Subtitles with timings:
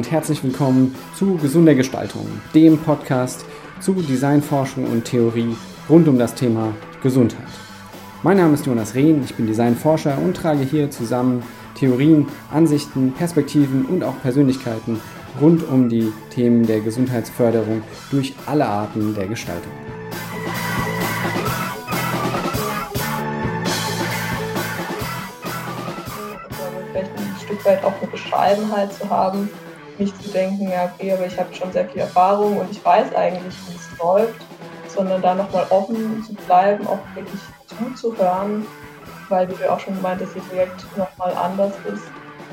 [0.00, 3.44] und herzlich willkommen zu Gesunder Gestaltung, dem Podcast
[3.80, 5.54] zu Designforschung und Theorie
[5.90, 6.72] rund um das Thema
[7.02, 7.44] Gesundheit.
[8.22, 11.42] Mein Name ist Jonas Rehn, ich bin Designforscher und trage hier zusammen
[11.74, 14.98] Theorien, Ansichten, Perspektiven und auch Persönlichkeiten
[15.38, 19.72] rund um die Themen der Gesundheitsförderung durch alle Arten der Gestaltung.
[26.90, 29.50] Vielleicht ein Stück weit auch eine Bescheidenheit zu haben,
[30.00, 33.14] nicht zu denken, ja okay, aber ich habe schon sehr viel Erfahrung und ich weiß
[33.14, 34.40] eigentlich, wie es läuft,
[34.88, 38.66] sondern da nochmal offen zu bleiben, auch wirklich zuzuhören,
[39.28, 42.04] weil, wie du auch schon gemeint hast, ihr Projekt nochmal anders ist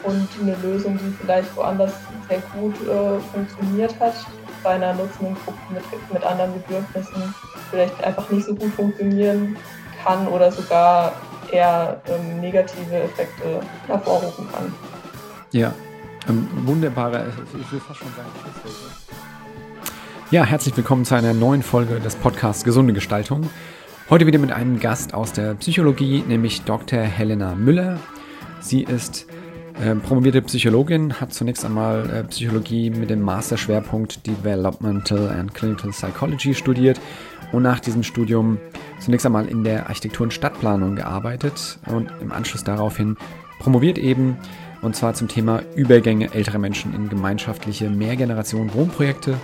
[0.03, 1.93] und eine Lösung, die vielleicht woanders
[2.29, 4.13] sehr gut äh, funktioniert hat,
[4.63, 7.33] bei einer nutzenden Gruppe mit, mit anderen Bedürfnissen
[7.71, 9.57] vielleicht einfach nicht so gut funktionieren
[10.03, 11.13] kann oder sogar
[11.51, 14.73] eher ähm, negative Effekte hervorrufen kann.
[15.51, 15.73] Ja,
[16.29, 18.29] ähm, wunderbarer, ich will fast schon sagen,
[20.31, 23.49] Ja, herzlich willkommen zu einer neuen Folge des Podcasts Gesunde Gestaltung.
[24.09, 26.99] Heute wieder mit einem Gast aus der Psychologie, nämlich Dr.
[26.99, 27.99] Helena Müller.
[28.59, 29.27] Sie ist
[29.81, 36.53] äh, promovierte Psychologin, hat zunächst einmal äh, Psychologie mit dem Masterschwerpunkt Developmental and Clinical Psychology
[36.53, 36.99] studiert
[37.51, 38.57] und nach diesem Studium
[38.99, 43.17] zunächst einmal in der Architektur- und Stadtplanung gearbeitet und im Anschluss daraufhin
[43.59, 44.37] promoviert eben
[44.81, 49.35] und zwar zum Thema Übergänge älterer Menschen in gemeinschaftliche Mehrgeneration-Wohnprojekte.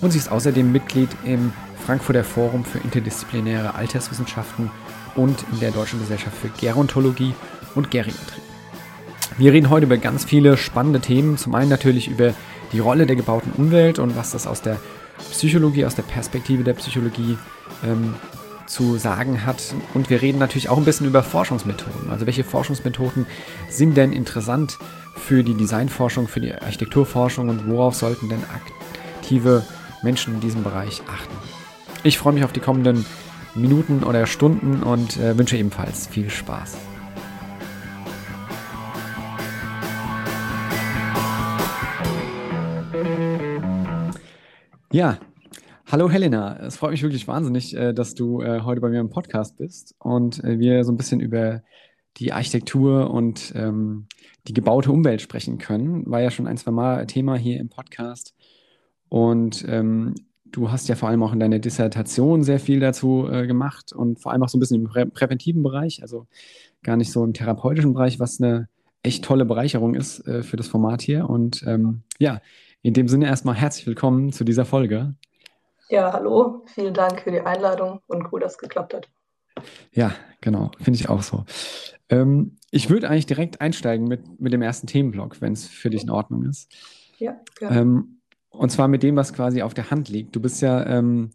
[0.00, 1.52] Und sie ist außerdem Mitglied im
[1.84, 4.70] Frankfurter Forum für interdisziplinäre Alterswissenschaften
[5.14, 7.34] und in der Deutschen Gesellschaft für Gerontologie
[7.74, 8.42] und Geriatrie.
[9.38, 11.36] Wir reden heute über ganz viele spannende Themen.
[11.36, 12.34] Zum einen natürlich über
[12.72, 14.78] die Rolle der gebauten Umwelt und was das aus der
[15.30, 17.38] Psychologie, aus der Perspektive der Psychologie
[17.84, 18.14] ähm,
[18.66, 19.74] zu sagen hat.
[19.94, 22.10] Und wir reden natürlich auch ein bisschen über Forschungsmethoden.
[22.10, 23.26] Also welche Forschungsmethoden
[23.68, 24.78] sind denn interessant
[25.16, 29.64] für die Designforschung, für die Architekturforschung und worauf sollten denn aktive
[30.02, 31.34] Menschen in diesem Bereich achten?
[32.02, 33.04] Ich freue mich auf die kommenden
[33.54, 36.76] Minuten oder Stunden und äh, wünsche ebenfalls viel Spaß.
[44.92, 45.18] Ja,
[45.90, 46.56] hallo Helena.
[46.60, 49.94] Es freut mich wirklich wahnsinnig, äh, dass du äh, heute bei mir im Podcast bist
[49.98, 51.62] und äh, wir so ein bisschen über
[52.18, 54.06] die Architektur und ähm,
[54.46, 56.08] die gebaute Umwelt sprechen können.
[56.08, 58.34] War ja schon ein, zwei Mal Thema hier im Podcast.
[59.08, 60.14] Und ähm,
[60.44, 64.20] du hast ja vor allem auch in deiner Dissertation sehr viel dazu äh, gemacht und
[64.20, 66.26] vor allem auch so ein bisschen im prä präventiven Bereich, also
[66.82, 68.68] gar nicht so im therapeutischen Bereich, was eine
[69.02, 71.28] echt tolle Bereicherung ist äh, für das Format hier.
[71.28, 72.40] Und ähm, ja,
[72.82, 75.14] in dem Sinne erstmal herzlich willkommen zu dieser Folge.
[75.90, 79.08] Ja, hallo, vielen Dank für die Einladung und cool, dass es geklappt hat.
[79.92, 81.44] Ja, genau, finde ich auch so.
[82.08, 86.04] Ähm, ich würde eigentlich direkt einsteigen mit, mit dem ersten Themenblock, wenn es für dich
[86.04, 86.72] in Ordnung ist.
[87.18, 87.80] Ja, gerne.
[87.80, 88.20] Ähm,
[88.50, 90.34] und zwar mit dem, was quasi auf der Hand liegt.
[90.36, 91.30] Du bist ja ähm,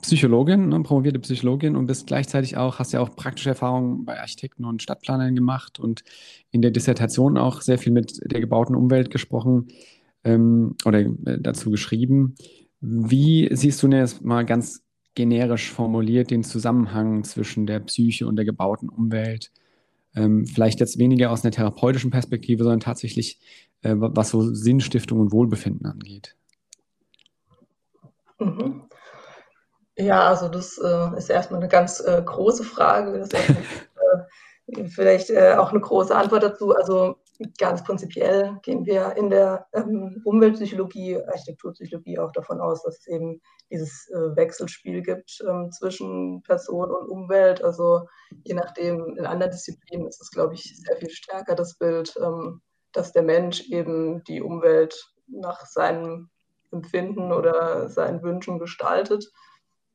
[0.00, 4.64] Psychologin, ne, promovierte Psychologin und bist gleichzeitig auch, hast ja auch praktische Erfahrungen bei Architekten
[4.64, 6.04] und Stadtplanern gemacht und
[6.50, 9.68] in der Dissertation auch sehr viel mit der gebauten Umwelt gesprochen
[10.24, 12.34] ähm, oder äh, dazu geschrieben.
[12.80, 14.82] Wie siehst du denn jetzt mal ganz
[15.14, 19.50] generisch formuliert den Zusammenhang zwischen der Psyche und der gebauten Umwelt?
[20.14, 23.38] Ähm, vielleicht jetzt weniger aus einer therapeutischen Perspektive, sondern tatsächlich,
[23.82, 26.34] äh, was so Sinnstiftung und Wohlbefinden angeht.
[28.38, 28.82] Mhm.
[29.96, 33.18] Ja, also das äh, ist erstmal eine ganz äh, große Frage.
[33.18, 33.34] Das ist
[34.78, 36.74] äh, vielleicht äh, auch eine große Antwort dazu.
[36.74, 37.16] Also
[37.58, 43.40] ganz prinzipiell gehen wir in der ähm, Umweltpsychologie, Architekturpsychologie auch davon aus, dass es eben
[43.70, 47.62] dieses äh, Wechselspiel gibt ähm, zwischen Person und Umwelt.
[47.62, 48.06] Also
[48.44, 52.60] je nachdem, in anderen Disziplinen ist es, glaube ich, sehr viel stärker das Bild, ähm,
[52.92, 56.28] dass der Mensch eben die Umwelt nach seinem
[56.72, 59.30] Empfinden oder seinen Wünschen gestaltet.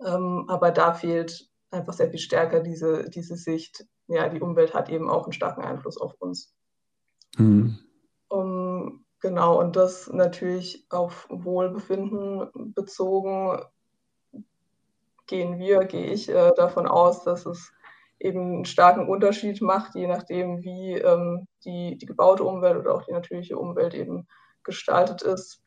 [0.06, 4.90] Ähm, aber da fehlt einfach sehr viel stärker diese, diese Sicht, ja, die Umwelt hat
[4.90, 6.56] eben auch einen starken Einfluss auf uns.
[7.38, 7.78] Mhm.
[8.28, 13.60] Um, genau, und das natürlich auf Wohlbefinden bezogen
[15.28, 17.72] gehen wir, gehe ich äh, davon aus, dass es
[18.20, 23.04] eben einen starken Unterschied macht, je nachdem, wie ähm, die, die gebaute Umwelt oder auch
[23.04, 24.28] die natürliche Umwelt eben
[24.64, 25.62] gestaltet ist,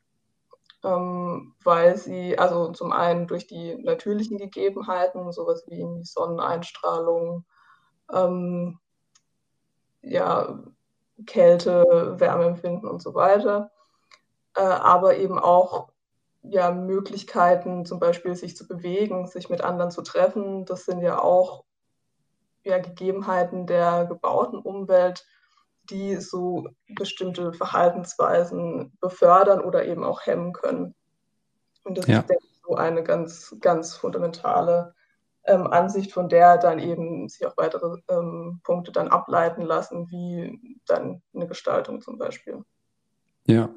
[0.83, 7.45] ähm, weil sie, also zum einen durch die natürlichen Gegebenheiten, sowas wie Sonneneinstrahlung,
[8.13, 8.79] ähm,
[10.01, 10.63] ja,
[11.25, 13.71] Kälte, Wärmeempfinden und so weiter,
[14.55, 15.89] äh, aber eben auch
[16.41, 20.65] ja, Möglichkeiten, zum Beispiel sich zu bewegen, sich mit anderen zu treffen.
[20.65, 21.65] Das sind ja auch
[22.63, 25.25] ja, Gegebenheiten der gebauten Umwelt,
[25.89, 30.95] die so bestimmte Verhaltensweisen befördern oder eben auch hemmen können.
[31.83, 32.19] Und das ja.
[32.19, 34.93] ist, denke ich, so eine ganz, ganz fundamentale
[35.49, 40.79] ähm, Ansicht, von der dann eben sich auch weitere ähm, Punkte dann ableiten lassen, wie
[40.85, 42.63] dann eine Gestaltung zum Beispiel.
[43.45, 43.69] Ja,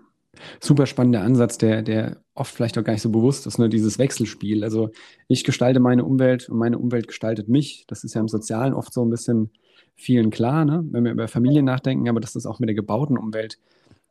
[0.61, 3.69] super spannender Ansatz, der, der oft vielleicht auch gar nicht so bewusst ist, ne?
[3.69, 4.65] dieses Wechselspiel.
[4.65, 4.91] Also
[5.29, 7.85] ich gestalte meine Umwelt und meine Umwelt gestaltet mich.
[7.89, 9.51] Das ist ja im Sozialen oft so ein bisschen
[9.95, 10.85] vielen klar, ne?
[10.91, 13.59] wenn wir über Familien nachdenken, aber dass das auch mit der gebauten Umwelt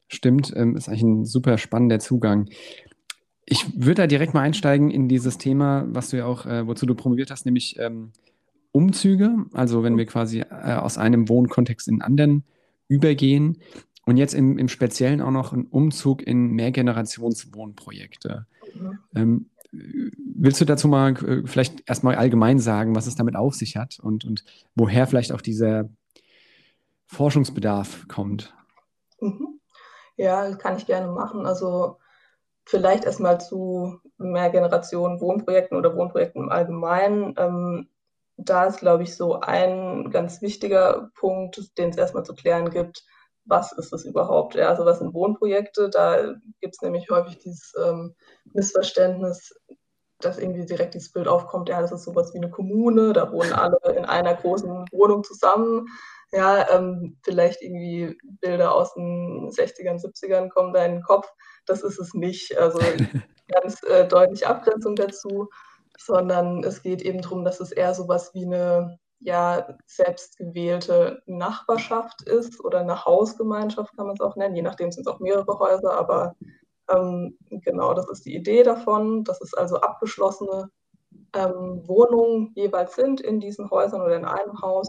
[0.07, 2.49] stimmt, ähm, ist eigentlich ein super spannender Zugang.
[3.45, 6.85] Ich würde da direkt mal einsteigen in dieses Thema, was du ja auch, äh, wozu
[6.85, 8.11] du promoviert hast, nämlich ähm,
[8.71, 9.35] Umzüge.
[9.53, 12.43] Also wenn wir quasi äh, aus einem Wohnkontext in einen anderen
[12.87, 13.57] übergehen.
[14.05, 18.47] Und jetzt im, im Speziellen auch noch ein Umzug in Mehrgenerationswohnprojekte.
[19.15, 23.77] Ähm, willst du dazu mal äh, vielleicht erstmal allgemein sagen, was es damit auf sich
[23.77, 24.43] hat und, und
[24.75, 25.89] woher vielleicht auch dieser
[27.05, 28.53] Forschungsbedarf kommt?
[29.21, 29.59] Mhm.
[30.17, 31.45] Ja, kann ich gerne machen.
[31.45, 31.97] Also
[32.71, 37.35] vielleicht erstmal zu Mehrgenerationen-Wohnprojekten oder Wohnprojekten im Allgemeinen.
[37.37, 37.89] Ähm,
[38.37, 43.03] da ist, glaube ich, so ein ganz wichtiger Punkt, den es erstmal zu klären gibt,
[43.43, 44.55] was ist es überhaupt?
[44.55, 45.89] Ja, also was sind Wohnprojekte?
[45.89, 48.15] Da gibt es nämlich häufig dieses ähm,
[48.53, 49.53] Missverständnis,
[50.19, 53.53] dass irgendwie direkt dieses Bild aufkommt, ja, das ist sowas wie eine Kommune, da wohnen
[53.53, 55.87] alle in einer großen Wohnung zusammen.
[56.31, 61.27] Ja, ähm, vielleicht irgendwie Bilder aus den 60ern, 70ern kommen da in den Kopf.
[61.65, 62.57] Das ist es nicht.
[62.57, 62.79] Also
[63.47, 65.49] ganz äh, deutliche Abgrenzung dazu,
[65.97, 72.63] sondern es geht eben darum, dass es eher sowas wie eine ja selbstgewählte Nachbarschaft ist
[72.63, 75.93] oder eine Hausgemeinschaft kann man es auch nennen, je nachdem sind es auch mehrere Häuser,
[75.93, 76.35] aber
[76.89, 80.71] ähm, genau, das ist die Idee davon, dass es also abgeschlossene
[81.33, 84.87] ähm, Wohnungen jeweils sind in diesen Häusern oder in einem Haus.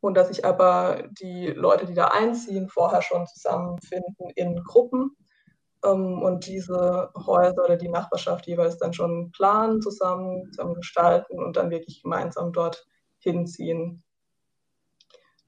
[0.00, 5.14] Und dass sich aber die Leute, die da einziehen, vorher schon zusammenfinden in Gruppen
[5.82, 11.70] und diese Häuser oder die Nachbarschaft jeweils dann schon planen, zusammen, zusammen gestalten und dann
[11.70, 12.86] wirklich gemeinsam dort
[13.18, 14.02] hinziehen.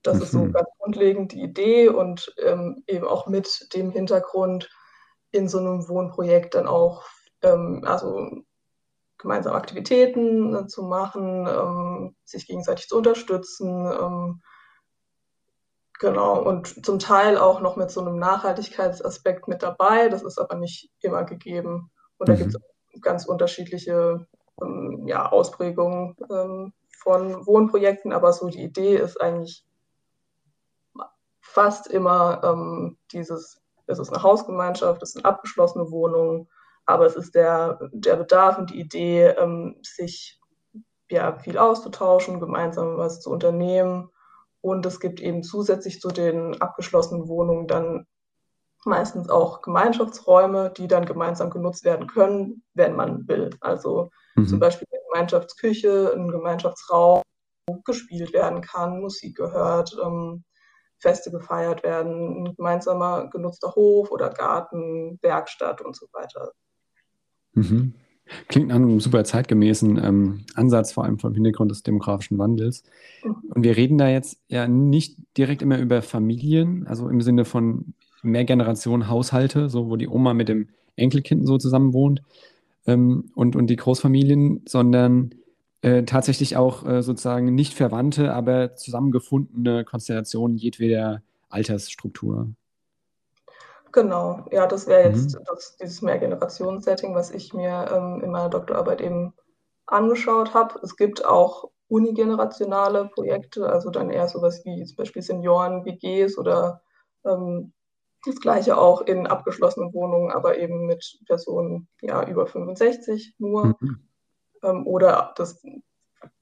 [0.02, 0.22] Das mhm.
[0.22, 0.52] ist so mhm.
[0.52, 4.70] ganz grundlegend die Idee und ähm, eben auch mit dem Hintergrund
[5.30, 7.04] in so einem Wohnprojekt dann auch
[7.42, 8.30] ähm, also
[9.18, 13.86] gemeinsam Aktivitäten äh, zu machen, ähm, sich gegenseitig zu unterstützen.
[16.02, 20.08] Genau, und zum Teil auch noch mit so einem Nachhaltigkeitsaspekt mit dabei.
[20.08, 21.92] Das ist aber nicht immer gegeben.
[22.18, 22.38] Und da mhm.
[22.38, 24.26] gibt es ganz unterschiedliche
[24.60, 29.64] ähm, ja, Ausprägungen ähm, von Wohnprojekten, aber so die Idee ist eigentlich
[31.40, 36.48] fast immer ähm, dieses, es ist eine Hausgemeinschaft, es sind abgeschlossene Wohnungen,
[36.84, 40.40] aber es ist der, der Bedarf und die Idee, ähm, sich
[41.08, 44.10] ja, viel auszutauschen, gemeinsam was zu unternehmen.
[44.62, 48.06] Und es gibt eben zusätzlich zu den abgeschlossenen Wohnungen dann
[48.84, 53.50] meistens auch Gemeinschaftsräume, die dann gemeinsam genutzt werden können, wenn man will.
[53.60, 54.46] Also mhm.
[54.46, 57.22] zum Beispiel eine Gemeinschaftsküche, ein Gemeinschaftsraum,
[57.66, 60.44] wo gespielt werden kann, Musik gehört, ähm,
[60.98, 66.52] Feste gefeiert werden, ein gemeinsamer genutzter Hof oder Garten, Werkstatt und so weiter.
[67.54, 67.94] Mhm.
[68.48, 72.84] Klingt nach einem super zeitgemäßen ähm, Ansatz, vor allem vom Hintergrund des demografischen Wandels.
[73.24, 73.34] Mhm.
[73.48, 77.94] Und wir reden da jetzt ja nicht direkt immer über Familien, also im Sinne von
[78.22, 82.22] Mehrgenerationen-Haushalte, so wo die Oma mit dem Enkelkind so zusammen wohnt
[82.86, 85.34] ähm, und, und die Großfamilien, sondern
[85.82, 92.50] äh, tatsächlich auch äh, sozusagen nicht verwandte, aber zusammengefundene Konstellationen jedweder Altersstruktur.
[93.92, 95.44] Genau, ja, das wäre jetzt mhm.
[95.46, 99.34] das, dieses Mehrgenerationen-Setting, was ich mir ähm, in meiner Doktorarbeit eben
[99.86, 100.80] angeschaut habe.
[100.82, 106.80] Es gibt auch unigenerationale Projekte, also dann eher sowas wie zum Beispiel Senioren-WGs oder
[107.26, 107.74] ähm,
[108.24, 113.76] das gleiche auch in abgeschlossenen Wohnungen, aber eben mit Personen ja, über 65 nur.
[113.78, 114.08] Mhm.
[114.62, 115.62] Ähm, oder das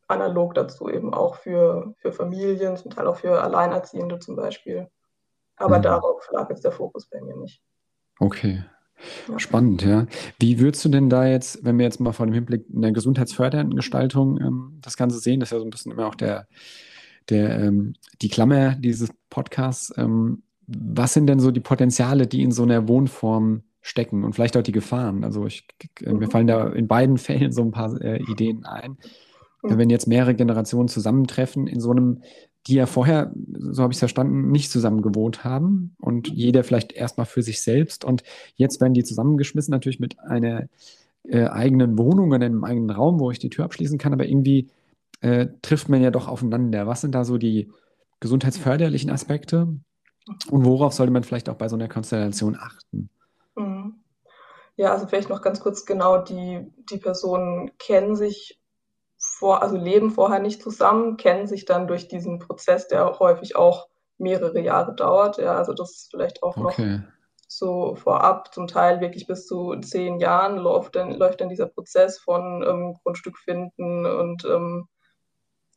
[0.06, 4.88] analog dazu eben auch für, für Familien, zum Teil auch für Alleinerziehende zum Beispiel.
[5.60, 5.82] Aber mhm.
[5.82, 7.62] darauf lag jetzt der Fokus bei mir nicht.
[8.18, 8.64] Okay.
[9.28, 9.38] Ja.
[9.38, 10.06] Spannend, ja.
[10.38, 13.76] Wie würdest du denn da jetzt, wenn wir jetzt mal vor dem Hinblick einer gesundheitsfördernden
[13.76, 16.46] Gestaltung ähm, das Ganze sehen, das ist ja so ein bisschen immer auch der,
[17.28, 22.52] der, ähm, die Klammer dieses Podcasts, ähm, was sind denn so die Potenziale, die in
[22.52, 25.24] so einer Wohnform stecken und vielleicht auch die Gefahren?
[25.24, 25.66] Also ich,
[26.02, 26.30] äh, mir mhm.
[26.30, 28.98] fallen da in beiden Fällen so ein paar äh, Ideen ein.
[29.62, 32.22] Wenn jetzt mehrere Generationen zusammentreffen in so einem,
[32.66, 36.92] die ja vorher, so habe ich es verstanden, nicht zusammen gewohnt haben und jeder vielleicht
[36.92, 38.22] erstmal für sich selbst und
[38.54, 40.68] jetzt werden die zusammengeschmissen, natürlich mit einer
[41.24, 44.68] äh, eigenen Wohnung in einem eigenen Raum, wo ich die Tür abschließen kann, aber irgendwie
[45.20, 46.86] äh, trifft man ja doch aufeinander.
[46.86, 47.70] Was sind da so die
[48.20, 49.68] gesundheitsförderlichen Aspekte?
[50.50, 53.10] Und worauf sollte man vielleicht auch bei so einer Konstellation achten?
[53.56, 53.94] Mhm.
[54.76, 58.59] Ja, also vielleicht noch ganz kurz genau, die, die Personen kennen sich
[59.40, 63.88] vor, also leben vorher nicht zusammen, kennen sich dann durch diesen Prozess, der häufig auch
[64.18, 65.38] mehrere Jahre dauert.
[65.38, 66.98] Ja, also das ist vielleicht auch okay.
[66.98, 67.02] noch
[67.48, 72.18] so vorab, zum Teil wirklich bis zu zehn Jahren läuft dann, läuft dann dieser Prozess
[72.18, 74.86] von ähm, Grundstück finden und ähm,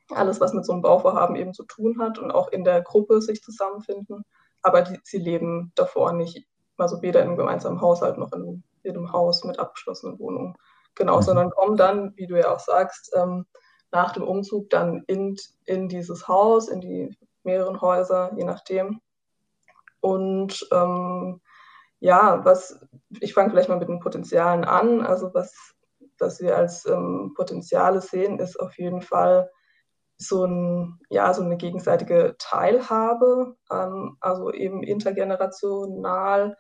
[0.10, 3.22] alles, was mit so einem Bauvorhaben eben zu tun hat und auch in der Gruppe
[3.22, 4.26] sich zusammenfinden.
[4.62, 6.46] Aber die, sie leben davor nicht,
[6.78, 10.56] also weder im gemeinsamen Haushalt noch in, jedem Haus mit abgeschlossenen Wohnungen.
[10.96, 11.22] Genau, mhm.
[11.22, 13.46] sondern kommen dann, wie du ja auch sagst, ähm,
[13.92, 15.36] nach dem Umzug dann in,
[15.66, 19.00] in dieses Haus, in die mehreren Häuser, je nachdem.
[20.02, 21.42] Und ähm,
[22.00, 22.86] ja, was,
[23.22, 25.06] ich fange vielleicht mal mit den Potenzialen an.
[25.06, 25.74] Also was,
[26.20, 29.50] was wir als ähm, Potenziale sehen, ist auf jeden Fall
[30.18, 36.58] so, ein, ja, so eine gegenseitige Teilhabe, ähm, also eben intergenerational,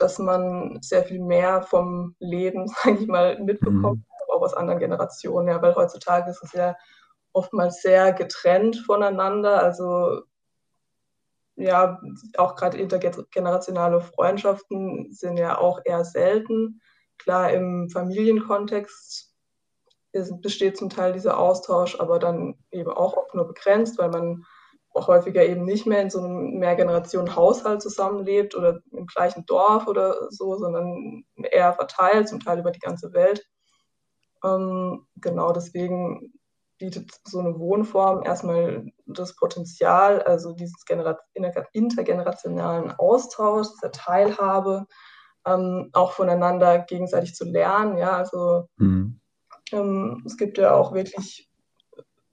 [0.00, 4.04] dass man sehr viel mehr vom Leben, sage ich mal, mitbekommt, mhm.
[4.34, 5.48] auch aus anderen Generationen.
[5.48, 6.76] Ja, weil heutzutage ist es ja
[7.32, 9.62] oftmals sehr getrennt voneinander.
[9.62, 10.22] Also
[11.56, 12.00] ja,
[12.38, 16.80] auch gerade intergenerationale Freundschaften sind ja auch eher selten.
[17.18, 19.34] Klar, im Familienkontext
[20.12, 24.44] ist, besteht zum Teil dieser Austausch, aber dann eben auch oft nur begrenzt, weil man
[24.94, 30.56] häufiger eben nicht mehr in so einem Mehrgenerationen-Haushalt zusammenlebt oder im gleichen Dorf oder so,
[30.56, 33.44] sondern eher verteilt, zum Teil über die ganze Welt.
[34.44, 36.32] Ähm, genau deswegen
[36.78, 40.82] bietet so eine Wohnform erstmal das Potenzial, also dieses
[41.72, 44.86] intergenerationalen Austausch, der Teilhabe,
[45.46, 47.98] ähm, auch voneinander gegenseitig zu lernen.
[47.98, 49.20] Ja, also mhm.
[49.72, 51.49] ähm, es gibt ja auch wirklich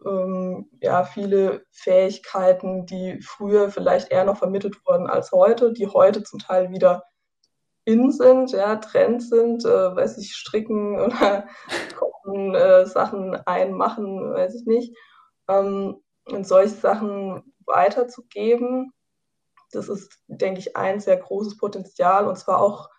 [0.07, 6.23] ähm, ja, viele Fähigkeiten, die früher vielleicht eher noch vermittelt wurden als heute, die heute
[6.23, 7.03] zum Teil wieder
[7.85, 11.47] in sind, ja, Trend sind, äh, weiß ich, stricken oder
[11.97, 14.95] kochen, äh, Sachen einmachen, weiß ich nicht.
[15.47, 18.91] Ähm, und solche Sachen weiterzugeben,
[19.71, 22.89] das ist, denke ich, ein sehr großes Potenzial und zwar auch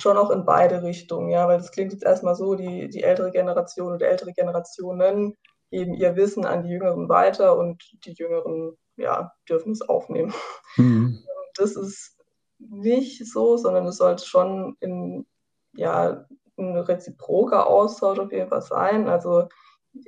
[0.00, 3.30] schon auch in beide Richtungen, ja, weil das klingt jetzt erstmal so, die, die ältere
[3.30, 5.36] Generation oder ältere Generationen
[5.70, 10.32] geben ihr Wissen an die Jüngeren weiter und die Jüngeren, ja, dürfen es aufnehmen.
[10.76, 11.18] Mhm.
[11.60, 12.16] Das ist
[12.60, 15.26] nicht so, sondern es sollte schon in,
[15.74, 16.24] ja,
[16.56, 19.08] ein reziproker Austausch auf jeden Fall sein.
[19.08, 19.48] Also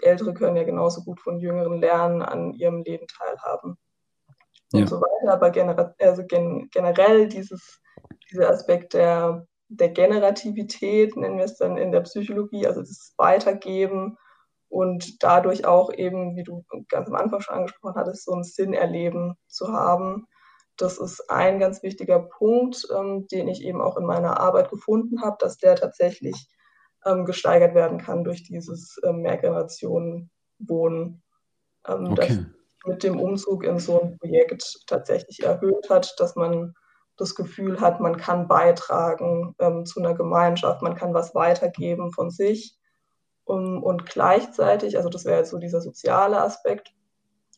[0.03, 3.77] Ältere können ja genauso gut von Jüngeren lernen, an ihrem Leben teilhaben
[4.73, 4.81] ja.
[4.81, 5.33] und so weiter.
[5.33, 7.81] Aber genera also gen generell dieses,
[8.31, 14.17] dieser Aspekt der, der Generativität, nennen wir es dann in der Psychologie, also das Weitergeben
[14.71, 18.73] und dadurch auch eben, wie du ganz am Anfang schon angesprochen hattest, so ein Sinn
[18.73, 20.27] erleben zu haben
[20.81, 25.23] das ist ein ganz wichtiger Punkt, ähm, den ich eben auch in meiner Arbeit gefunden
[25.23, 26.49] habe, dass der tatsächlich
[27.05, 31.23] ähm, gesteigert werden kann durch dieses ähm, Mehrgenerationen-Wohnen.
[31.87, 32.15] Ähm, okay.
[32.17, 32.39] Das
[32.87, 36.73] mit dem Umzug in so ein Projekt tatsächlich erhöht hat, dass man
[37.19, 42.31] das Gefühl hat, man kann beitragen ähm, zu einer Gemeinschaft, man kann was weitergeben von
[42.31, 42.79] sich.
[43.51, 46.93] Um, und gleichzeitig, also das wäre jetzt so dieser soziale Aspekt,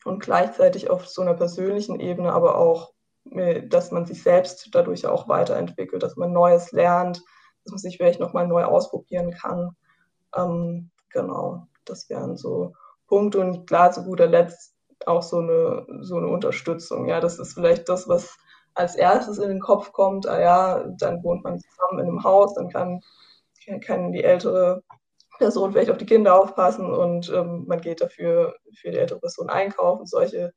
[0.04, 2.92] und gleichzeitig auf so einer persönlichen Ebene aber auch
[3.30, 7.22] äh, dass man sich selbst dadurch auch weiterentwickelt, dass man Neues lernt,
[7.64, 9.76] dass man sich vielleicht nochmal neu ausprobieren kann.
[10.36, 12.74] Ähm, genau, das wären so
[13.06, 13.40] Punkte.
[13.40, 14.74] Und klar, zu guter Letzt
[15.06, 17.06] auch so eine, so eine Unterstützung.
[17.06, 18.36] Ja, das ist vielleicht das, was
[18.74, 20.26] als erstes in den Kopf kommt.
[20.26, 23.00] Ah ja, dann wohnt man zusammen in einem Haus, dann kann,
[23.82, 24.82] kann die ältere
[25.42, 29.50] Person vielleicht auf die Kinder aufpassen und ähm, man geht dafür für die ältere Person
[29.50, 30.52] einkaufen, solche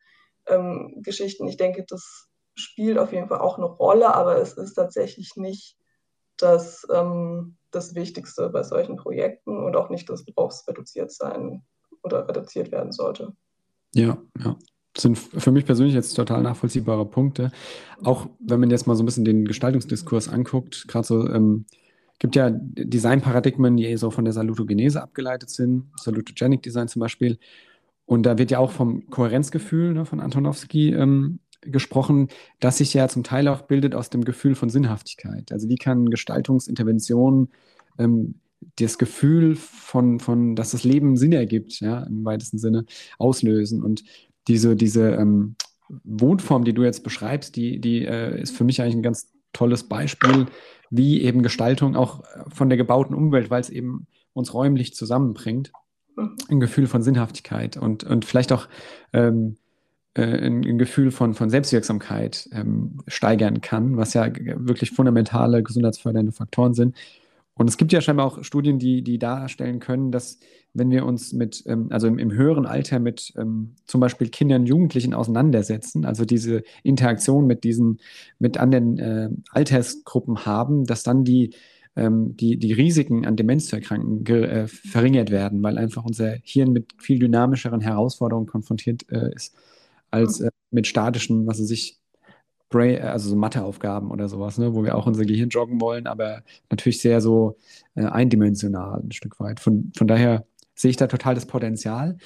[0.46, 1.48] ähm, Geschichten.
[1.48, 5.75] Ich denke, das spielt auf jeden Fall auch eine Rolle, aber es ist tatsächlich nicht
[6.38, 11.63] das, ähm, das Wichtigste bei solchen Projekten und auch nicht das, worauf es reduziert sein
[12.04, 13.34] oder reduziert werden sollte.
[13.96, 14.56] Ja, ja.
[14.94, 17.51] Das sind für mich persönlich jetzt total nachvollziehbare Punkte.
[18.04, 21.65] Auch wenn man jetzt mal so ein bisschen den Gestaltungsdiskurs anguckt, gerade so, ähm,
[22.20, 27.38] gibt ja Designparadigmen, die so von der Salutogenese abgeleitet sind, Salutogenic Design zum Beispiel.
[28.06, 32.30] Und da wird ja auch vom Kohärenzgefühl ne, von Antonowski ähm, gesprochen,
[32.60, 35.52] das sich ja zum Teil auch bildet aus dem Gefühl von Sinnhaftigkeit.
[35.52, 37.50] Also wie kann Gestaltungsintervention
[37.98, 38.36] ähm,
[38.78, 42.86] das Gefühl von, von, dass das Leben Sinn ergibt, ja, im weitesten Sinne
[43.18, 43.84] auslösen.
[43.84, 44.04] Und
[44.48, 45.56] diese, diese ähm,
[46.04, 49.84] Wohnform, die du jetzt beschreibst, die, die äh, ist für mich eigentlich ein ganz tolles
[49.84, 50.48] Beispiel,
[50.89, 52.24] wie eben Gestaltung auch
[52.54, 55.72] von der gebauten Umwelt, weil es eben uns räumlich zusammenbringt,
[56.15, 56.36] mhm.
[56.50, 58.68] ein Gefühl von Sinnhaftigkeit und, und vielleicht auch
[59.13, 59.58] ähm,
[60.13, 66.32] äh, ein, ein, Gefühl von, von Selbstwirksamkeit ähm, steigern kann, was ja wirklich fundamentale gesundheitsfördernde
[66.32, 66.96] Faktoren sind.
[67.58, 70.40] Und es gibt ja scheinbar auch Studien, die, die darstellen können, dass
[70.74, 74.66] wenn wir uns mit, ähm, also im, im, höheren Alter mit ähm, zum Beispiel Kindern
[74.66, 78.02] Jugendlichen auseinandersetzen, also diese Interaktion mit diesen,
[78.40, 81.56] mit anderen äh, Altersgruppen haben, dass dann die,
[81.96, 86.74] ähm, die, die Risiken an Demenz zu erkranken äh, verringert werden, weil einfach unser Hirn
[86.74, 89.56] mit viel dynamischeren Herausforderungen konfrontiert äh, ist
[90.12, 92.00] als äh, mit statischen, was weiß ich,
[92.75, 96.44] Bray, also so Matheaufgaben oder sowas, ne, wo wir auch unser Gehirn joggen wollen, aber
[96.70, 97.55] natürlich sehr so
[97.96, 99.62] äh, eindimensional ein Stück weit.
[99.62, 102.17] Von, von daher sehe ich da total das Potenzial.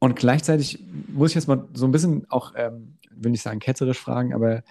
[0.00, 3.98] Und gleichzeitig muss ich jetzt mal so ein bisschen auch, ähm, will nicht sagen ketzerisch
[3.98, 4.64] fragen, aber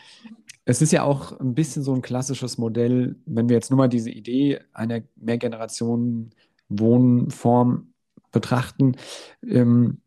[0.64, 3.90] es ist ja auch ein bisschen so ein klassisches Modell, wenn wir jetzt nur mal
[3.90, 7.88] diese Idee einer Mehrgenerationen-Wohnform
[8.32, 8.96] betrachten.
[9.42, 10.02] Ähm,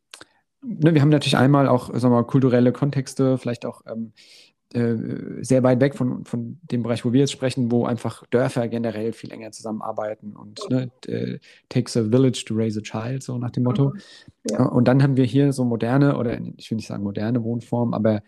[0.62, 4.49] ne, wir haben natürlich einmal auch sagen wir mal, kulturelle Kontexte, vielleicht auch ähm, äh,
[4.72, 9.12] sehr weit weg von, von dem Bereich, wo wir jetzt sprechen, wo einfach Dörfer generell
[9.12, 13.50] viel enger zusammenarbeiten und ne, äh, takes a village to raise a child, so nach
[13.50, 13.94] dem Motto.
[14.48, 14.66] Ja.
[14.66, 18.22] Und dann haben wir hier so moderne, oder ich will nicht sagen moderne Wohnformen, aber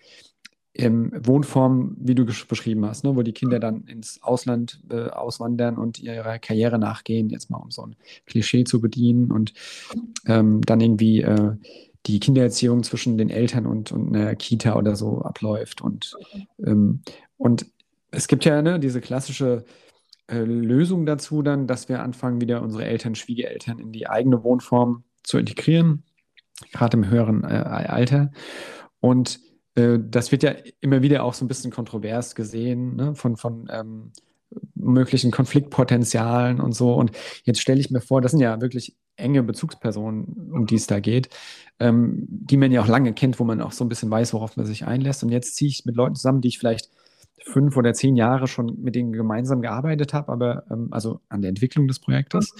[0.74, 5.76] ähm, Wohnformen, wie du beschrieben hast, ne, wo die Kinder dann ins Ausland äh, auswandern
[5.76, 7.94] und ihrer Karriere nachgehen, jetzt mal um so ein
[8.26, 9.52] Klischee zu bedienen und
[10.26, 11.54] ähm, dann irgendwie äh,
[12.06, 15.80] die Kindererziehung zwischen den Eltern und, und einer Kita oder so abläuft.
[15.80, 16.16] Und,
[16.64, 17.02] ähm,
[17.36, 17.66] und
[18.10, 19.64] es gibt ja ne, diese klassische
[20.26, 25.04] äh, Lösung dazu dann, dass wir anfangen, wieder unsere Eltern, Schwiegereltern in die eigene Wohnform
[25.22, 26.02] zu integrieren,
[26.72, 28.30] gerade im höheren äh, Alter.
[29.00, 29.40] Und
[29.74, 33.68] äh, das wird ja immer wieder auch so ein bisschen kontrovers gesehen ne, von, von
[33.70, 34.12] ähm,
[34.74, 36.94] möglichen Konfliktpotenzialen und so.
[36.94, 37.12] Und
[37.44, 41.00] jetzt stelle ich mir vor, das sind ja wirklich enge Bezugspersonen, um die es da
[41.00, 41.28] geht,
[41.78, 44.56] ähm, die man ja auch lange kennt, wo man auch so ein bisschen weiß, worauf
[44.56, 45.22] man sich einlässt.
[45.22, 46.90] Und jetzt ziehe ich mit Leuten zusammen, die ich vielleicht
[47.44, 51.48] fünf oder zehn Jahre schon mit denen gemeinsam gearbeitet habe, aber ähm, also an der
[51.48, 52.54] Entwicklung des Projektes.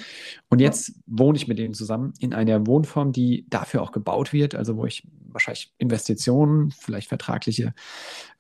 [0.49, 4.55] Und jetzt wohne ich mit denen zusammen in einer Wohnform, die dafür auch gebaut wird,
[4.55, 7.75] also wo ich wahrscheinlich Investitionen, vielleicht vertragliche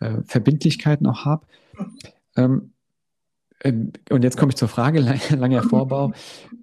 [0.00, 1.46] äh, Verbindlichkeiten auch habe.
[2.36, 2.72] Ähm,
[3.64, 6.12] ähm, und jetzt komme ich zur Frage, langer Vorbau.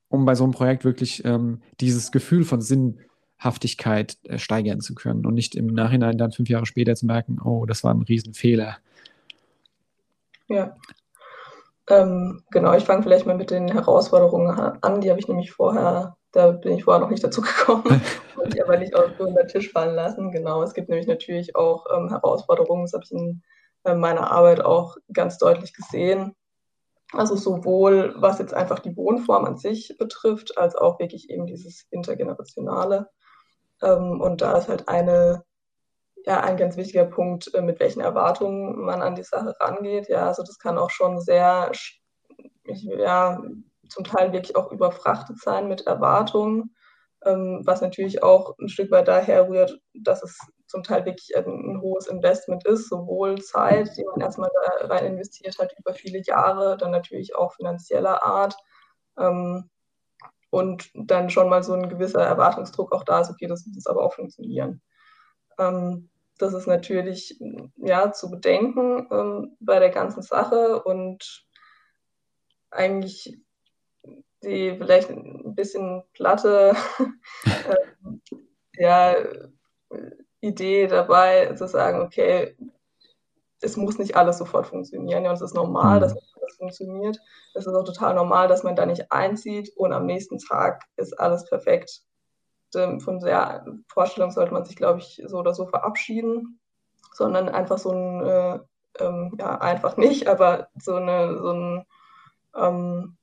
[0.06, 5.26] um bei so einem Projekt wirklich ähm, dieses Gefühl von Sinnhaftigkeit äh, steigern zu können
[5.26, 8.76] und nicht im Nachhinein dann fünf Jahre später zu merken, oh, das war ein Riesenfehler.
[10.46, 10.76] Ja.
[11.90, 14.48] Ähm, genau, ich fange vielleicht mal mit den Herausforderungen
[14.80, 15.00] an.
[15.00, 17.84] Die habe ich nämlich vorher, da bin ich vorher noch nicht dazu gekommen,
[18.36, 20.30] wollte ich aber nicht auf den Tisch fallen lassen.
[20.30, 23.42] Genau, es gibt nämlich natürlich auch ähm, Herausforderungen, das habe ich in
[23.84, 26.36] äh, meiner Arbeit auch ganz deutlich gesehen.
[27.12, 31.86] Also sowohl was jetzt einfach die Wohnform an sich betrifft, als auch wirklich eben dieses
[31.90, 33.08] Intergenerationale.
[33.82, 35.42] Ähm, und da ist halt eine
[36.26, 40.08] ja ein ganz wichtiger Punkt, äh, mit welchen Erwartungen man an die Sache rangeht.
[40.08, 41.72] Ja, also das kann auch schon sehr,
[42.64, 43.42] ja,
[43.88, 46.74] zum Teil wirklich auch überfrachtet sein mit Erwartungen,
[47.24, 51.80] ähm, was natürlich auch ein Stück weit daher rührt, dass es zum Teil wirklich ein,
[51.80, 56.76] hohes Investment ist, sowohl Zeit, die man erstmal da rein investiert hat über viele Jahre,
[56.76, 58.56] dann natürlich auch finanzieller Art.
[59.18, 59.68] Ähm,
[60.50, 64.02] und dann schon mal so ein gewisser Erwartungsdruck auch da ist, okay, das muss aber
[64.02, 64.82] auch funktionieren.
[65.58, 66.09] Ähm,
[66.40, 67.38] das ist natürlich
[67.76, 71.44] ja, zu bedenken ähm, bei der ganzen Sache und
[72.70, 73.38] eigentlich
[74.42, 76.74] die vielleicht ein bisschen platte
[77.44, 79.14] äh, ja,
[80.40, 82.56] Idee dabei zu sagen, okay,
[83.60, 85.24] es muss nicht alles sofort funktionieren.
[85.24, 86.00] Ja, und es ist normal, mhm.
[86.00, 87.18] dass das funktioniert.
[87.54, 91.12] Es ist auch total normal, dass man da nicht einzieht und am nächsten Tag ist
[91.18, 92.02] alles perfekt
[92.72, 96.60] von der Vorstellung sollte man sich, glaube ich, so oder so verabschieden,
[97.12, 98.60] sondern einfach so ein, äh,
[99.00, 101.86] ähm, ja, einfach nicht, aber so, eine, so ein,
[102.56, 103.16] ähm,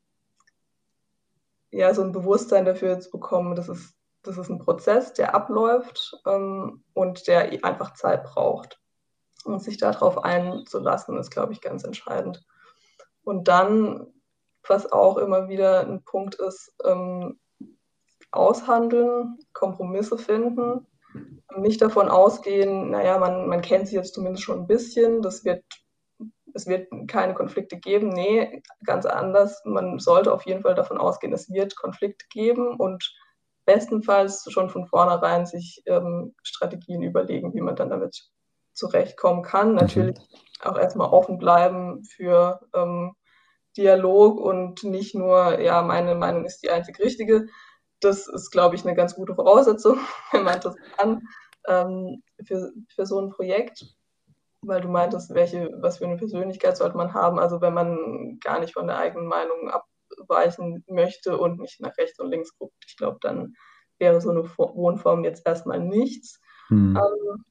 [1.72, 6.20] ja, so ein Bewusstsein dafür zu bekommen, das ist, das ist ein Prozess, der abläuft
[6.26, 8.80] ähm, und der einfach Zeit braucht.
[9.46, 12.46] Und sich darauf einzulassen, ist, glaube ich, ganz entscheidend.
[13.24, 14.08] Und dann,
[14.68, 17.40] was auch immer wieder ein Punkt ist, ähm,
[18.32, 20.86] aushandeln, Kompromisse finden,
[21.58, 25.64] nicht davon ausgehen, naja, man, man kennt sie jetzt zumindest schon ein bisschen, das wird
[26.58, 28.10] es wird keine Konflikte geben.
[28.10, 29.62] Nee, ganz anders.
[29.64, 33.14] Man sollte auf jeden Fall davon ausgehen, es wird Konflikte geben und
[33.66, 38.30] bestenfalls schon von vornherein sich ähm, Strategien überlegen, wie man dann damit
[38.74, 39.76] zurechtkommen kann.
[39.76, 40.18] Natürlich
[40.62, 43.14] auch erstmal offen bleiben für ähm,
[43.76, 47.48] Dialog und nicht nur, ja, meine Meinung ist die einzig richtige.
[48.00, 50.00] Das ist, glaube ich, eine ganz gute Voraussetzung,
[50.32, 51.22] wenn man das kann,
[51.68, 53.86] ähm, für, für so ein Projekt.
[54.62, 57.40] Weil du meintest, welche, was für eine Persönlichkeit sollte man haben.
[57.40, 62.20] Also wenn man gar nicht von der eigenen Meinung abweichen möchte und nicht nach rechts
[62.20, 63.56] und links guckt, ich glaube, dann
[64.00, 66.40] wäre so eine Wohnform jetzt erstmal nichts.
[66.70, 66.98] Mhm.
[66.98, 67.46] Ähm,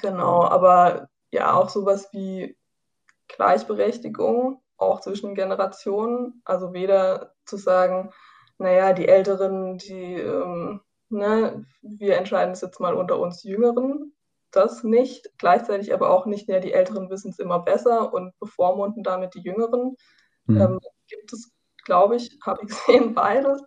[0.00, 2.56] genau, aber ja, auch sowas wie
[3.28, 6.42] Gleichberechtigung, auch zwischen Generationen.
[6.44, 8.12] Also weder zu sagen,
[8.60, 14.12] naja, die Älteren, die, ähm, ne, wir entscheiden es jetzt mal unter uns Jüngeren,
[14.50, 15.30] das nicht.
[15.38, 19.40] Gleichzeitig aber auch nicht, ja, die Älteren wissen es immer besser und bevormunden damit die
[19.40, 19.96] Jüngeren.
[20.44, 20.60] Mhm.
[20.60, 21.50] Ähm, gibt es,
[21.84, 23.62] glaube ich, habe ich gesehen, beides.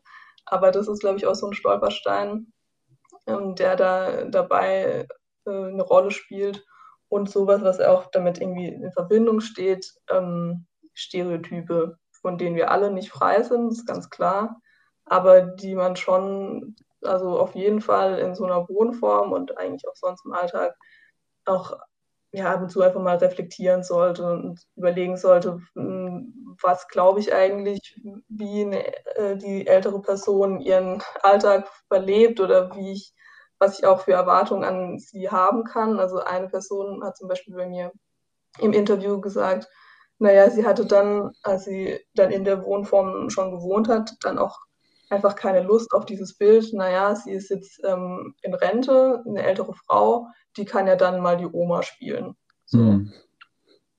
[0.45, 2.53] Aber das ist, glaube ich, auch so ein Stolperstein,
[3.25, 5.07] ähm, der da dabei
[5.45, 6.63] äh, eine Rolle spielt
[7.09, 12.91] und sowas, was auch damit irgendwie in Verbindung steht, ähm, Stereotype, von denen wir alle
[12.91, 14.61] nicht frei sind, ist ganz klar,
[15.05, 19.95] aber die man schon, also auf jeden Fall in so einer Wohnform und eigentlich auch
[19.95, 20.75] sonst im Alltag
[21.45, 21.73] auch
[22.31, 27.33] ja, ab und zu einfach mal reflektieren sollte und überlegen sollte, hm, was glaube ich
[27.33, 27.95] eigentlich,
[28.27, 28.87] wie eine,
[29.17, 33.13] äh, die ältere Person ihren Alltag verlebt oder wie ich
[33.63, 35.99] was ich auch für Erwartungen an sie haben kann.
[35.99, 37.91] Also eine Person hat zum Beispiel bei mir
[38.59, 39.67] im Interview gesagt,
[40.19, 44.59] naja, sie hatte dann, als sie dann in der Wohnform schon gewohnt hat, dann auch
[45.13, 49.73] einfach keine Lust auf dieses Bild, naja, sie ist jetzt ähm, in Rente, eine ältere
[49.73, 52.35] Frau, die kann ja dann mal die Oma spielen.
[52.65, 52.77] So.
[52.79, 53.13] Mhm.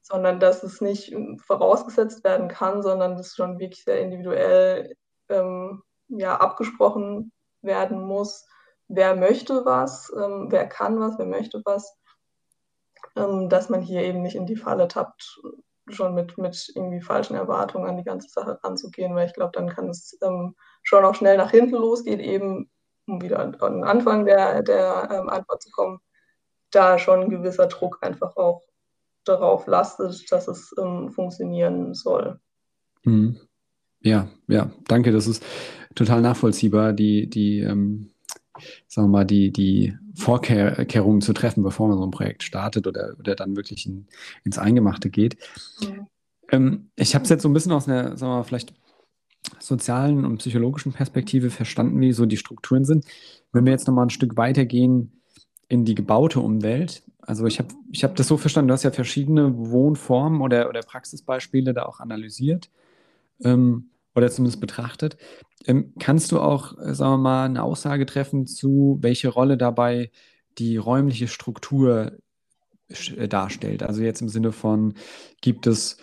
[0.02, 4.94] Sondern dass es nicht vorausgesetzt werden kann, sondern dass schon wirklich sehr individuell
[5.28, 8.46] ähm, ja, abgesprochen werden muss,
[8.88, 11.96] wer möchte was, ähm, wer kann was, wer möchte was,
[13.16, 15.40] ähm, dass man hier eben nicht in die Falle tappt,
[15.88, 19.68] schon mit, mit irgendwie falschen Erwartungen an die ganze Sache ranzugehen, weil ich glaube, dann
[19.68, 22.70] kann es ähm, schon auch schnell nach hinten losgehen, eben
[23.06, 25.98] um wieder an, den Anfang der, der ähm, Antwort zu kommen,
[26.70, 28.62] da schon ein gewisser Druck einfach auch
[29.24, 32.40] darauf lastet, dass es ähm, funktionieren soll.
[33.04, 33.40] Mhm.
[34.00, 35.12] Ja, ja, danke.
[35.12, 35.42] Das ist
[35.94, 36.92] total nachvollziehbar.
[36.92, 38.10] Die, die, ähm,
[38.86, 43.14] sagen wir mal, die, die Vorkehrungen zu treffen, bevor man so ein Projekt startet oder,
[43.18, 44.06] oder dann wirklich in,
[44.44, 45.36] ins Eingemachte geht.
[45.80, 46.06] Mhm.
[46.50, 48.74] Ähm, ich habe es jetzt so ein bisschen aus einer, sagen wir mal, vielleicht
[49.58, 53.04] sozialen und psychologischen Perspektive verstanden, wie so die Strukturen sind.
[53.52, 55.20] Wenn wir jetzt nochmal ein Stück weitergehen
[55.68, 58.90] in die gebaute Umwelt, also ich habe ich hab das so verstanden, du hast ja
[58.90, 62.70] verschiedene Wohnformen oder, oder Praxisbeispiele da auch analysiert.
[63.42, 65.16] Ähm, oder zumindest betrachtet.
[65.66, 70.10] Ähm, kannst du auch, äh, sagen wir mal, eine Aussage treffen zu, welche Rolle dabei
[70.58, 72.12] die räumliche Struktur
[72.88, 73.82] äh, darstellt?
[73.82, 74.94] Also jetzt im Sinne von,
[75.40, 75.98] gibt es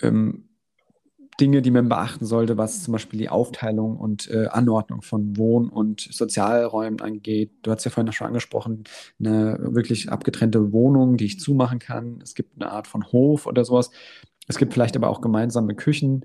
[0.00, 0.48] ähm,
[1.40, 5.68] Dinge, die man beachten sollte, was zum Beispiel die Aufteilung und äh, Anordnung von Wohn-
[5.68, 7.50] und Sozialräumen angeht.
[7.62, 8.84] Du hast ja vorhin schon angesprochen,
[9.18, 12.20] eine wirklich abgetrennte Wohnung, die ich zumachen kann.
[12.22, 13.90] Es gibt eine Art von Hof oder sowas.
[14.46, 16.24] Es gibt vielleicht aber auch gemeinsame Küchen.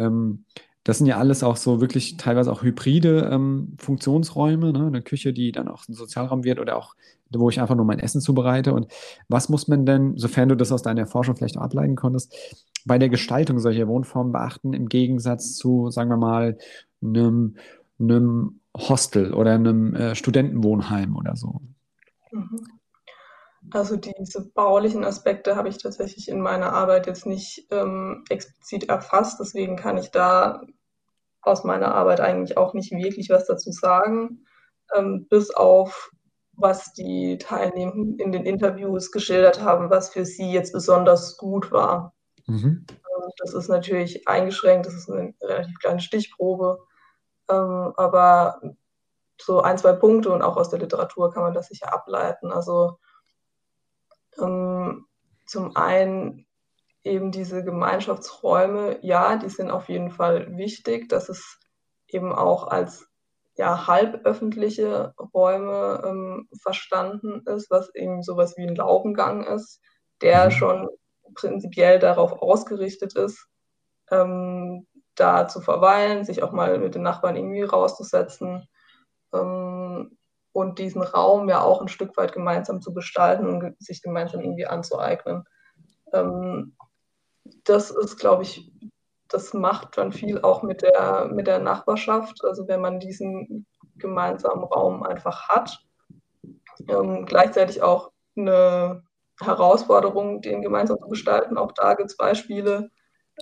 [0.00, 0.44] Ähm,
[0.84, 4.86] das sind ja alles auch so wirklich teilweise auch hybride ähm, Funktionsräume, ne?
[4.86, 6.94] eine Küche, die dann auch ein Sozialraum wird oder auch,
[7.30, 8.72] wo ich einfach nur mein Essen zubereite.
[8.72, 8.90] Und
[9.28, 12.34] was muss man denn, sofern du das aus deiner Forschung vielleicht auch ableiten konntest,
[12.86, 16.56] bei der Gestaltung solcher Wohnformen beachten, im Gegensatz zu, sagen wir mal,
[17.02, 17.56] einem,
[17.98, 21.60] einem Hostel oder einem äh, Studentenwohnheim oder so?
[22.32, 22.79] Mhm.
[23.72, 29.38] Also diese baulichen Aspekte habe ich tatsächlich in meiner Arbeit jetzt nicht ähm, explizit erfasst,
[29.40, 30.62] deswegen kann ich da
[31.42, 34.46] aus meiner Arbeit eigentlich auch nicht wirklich was dazu sagen,
[34.94, 36.10] ähm, bis auf
[36.52, 42.12] was die Teilnehmenden in den Interviews geschildert haben, was für sie jetzt besonders gut war.
[42.46, 42.84] Mhm.
[42.88, 46.78] Ähm, das ist natürlich eingeschränkt, das ist eine relativ kleine Stichprobe,
[47.48, 48.60] ähm, aber
[49.40, 52.52] so ein, zwei Punkte und auch aus der Literatur kann man das sicher ableiten.
[52.52, 52.98] Also
[54.38, 55.06] ähm,
[55.46, 56.46] zum einen
[57.02, 61.58] eben diese Gemeinschaftsräume, ja, die sind auf jeden Fall wichtig, dass es
[62.06, 63.06] eben auch als
[63.56, 69.80] ja, halböffentliche Räume ähm, verstanden ist, was eben sowas wie ein Laubengang ist,
[70.22, 70.50] der mhm.
[70.50, 70.88] schon
[71.34, 73.46] prinzipiell darauf ausgerichtet ist,
[74.10, 78.66] ähm, da zu verweilen, sich auch mal mit den Nachbarn irgendwie rauszusetzen.
[79.32, 80.18] Ähm,
[80.52, 84.66] und diesen Raum ja auch ein Stück weit gemeinsam zu gestalten und sich gemeinsam irgendwie
[84.66, 85.44] anzueignen.
[86.12, 86.76] Ähm,
[87.64, 88.72] das ist, glaube ich,
[89.28, 92.44] das macht dann viel auch mit der, mit der Nachbarschaft.
[92.44, 93.66] Also wenn man diesen
[94.00, 95.78] gemeinsamen Raum einfach hat.
[96.88, 99.02] Ähm, gleichzeitig auch eine
[99.40, 101.56] Herausforderung, den gemeinsam zu gestalten.
[101.56, 102.90] Auch da gibt es Beispiele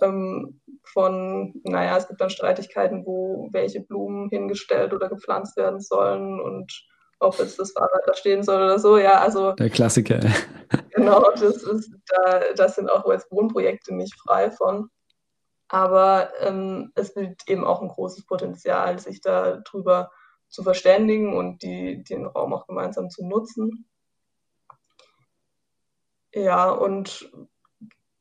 [0.02, 6.40] ähm, von, naja, es gibt dann Streitigkeiten, wo welche Blumen hingestellt oder gepflanzt werden sollen
[6.40, 6.72] und
[7.20, 8.98] ob jetzt das Fahrrad da stehen soll oder so.
[8.98, 9.52] Ja, also.
[9.52, 10.20] Der Klassiker.
[10.90, 14.90] Genau, das ist, da, das sind auch jetzt Wohnprojekte nicht frei von.
[15.68, 20.10] Aber ähm, es gibt eben auch ein großes Potenzial, sich darüber
[20.48, 23.86] zu verständigen und die, den Raum auch gemeinsam zu nutzen.
[26.34, 27.30] Ja, und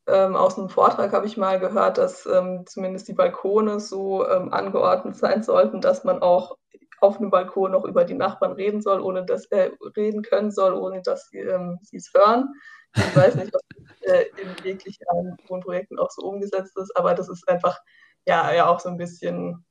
[0.07, 4.53] ähm, aus einem Vortrag habe ich mal gehört, dass ähm, zumindest die Balkone so ähm,
[4.53, 6.57] angeordnet sein sollten, dass man auch
[6.99, 10.51] auf einem Balkon noch über die Nachbarn reden soll, ohne dass er äh, reden können
[10.51, 12.53] soll, ohne dass sie ähm, es hören.
[12.95, 17.13] Ich weiß nicht, ob das äh, in wirklich allen Wohnprojekten auch so umgesetzt ist, aber
[17.13, 17.79] das ist einfach
[18.25, 19.65] ja, ja auch so ein bisschen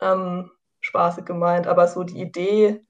[0.00, 1.66] ähm, spaßig gemeint.
[1.66, 2.84] Aber so die Idee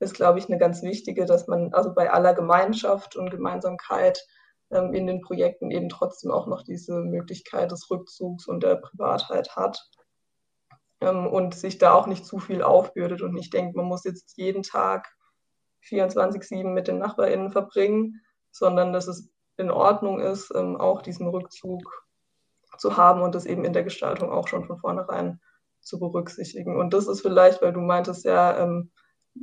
[0.00, 4.26] ist, glaube ich, eine ganz wichtige, dass man also bei aller Gemeinschaft und Gemeinsamkeit
[4.70, 9.54] ähm, in den Projekten eben trotzdem auch noch diese Möglichkeit des Rückzugs und der Privatheit
[9.54, 9.90] hat
[11.02, 14.36] ähm, und sich da auch nicht zu viel aufbürdet und nicht denkt, man muss jetzt
[14.36, 15.08] jeden Tag
[15.88, 21.82] 24-7 mit den NachbarInnen verbringen, sondern dass es in Ordnung ist, ähm, auch diesen Rückzug
[22.78, 25.40] zu haben und das eben in der Gestaltung auch schon von vornherein
[25.80, 26.76] zu berücksichtigen.
[26.78, 28.90] Und das ist vielleicht, weil du meintest ja, ähm,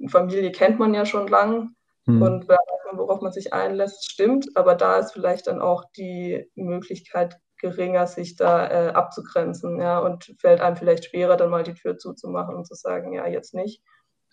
[0.08, 2.22] Familie kennt man ja schon lang hm.
[2.22, 2.48] und
[2.91, 8.36] worauf man sich einlässt, stimmt, aber da ist vielleicht dann auch die Möglichkeit geringer, sich
[8.36, 12.65] da äh, abzugrenzen, ja, und fällt einem vielleicht schwerer, dann mal die Tür zuzumachen und
[12.65, 13.84] zu sagen, ja, jetzt nicht.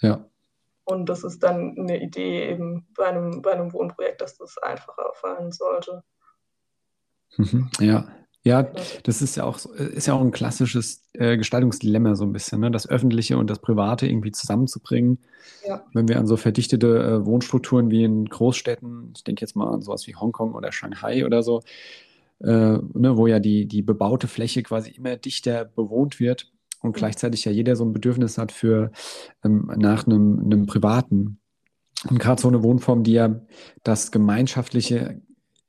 [0.00, 0.24] Ja.
[0.84, 5.10] Und das ist dann eine Idee eben bei einem, bei einem Wohnprojekt, dass das einfacher
[5.14, 6.04] fallen sollte.
[7.36, 7.70] Mhm.
[7.80, 8.06] Ja,
[8.46, 8.64] ja,
[9.02, 12.70] das ist ja auch, ist ja auch ein klassisches äh, Gestaltungsdilemma so ein bisschen, ne?
[12.70, 15.18] das Öffentliche und das Private irgendwie zusammenzubringen.
[15.66, 15.84] Ja.
[15.92, 19.82] Wenn wir an so verdichtete äh, Wohnstrukturen wie in Großstädten, ich denke jetzt mal an
[19.82, 21.62] sowas wie Hongkong oder Shanghai oder so,
[22.40, 27.44] äh, ne, wo ja die, die bebaute Fläche quasi immer dichter bewohnt wird und gleichzeitig
[27.44, 28.90] ja jeder so ein Bedürfnis hat für
[29.44, 31.38] ähm, nach einem, einem privaten.
[32.08, 33.40] Und gerade so eine Wohnform, die ja
[33.82, 35.20] das Gemeinschaftliche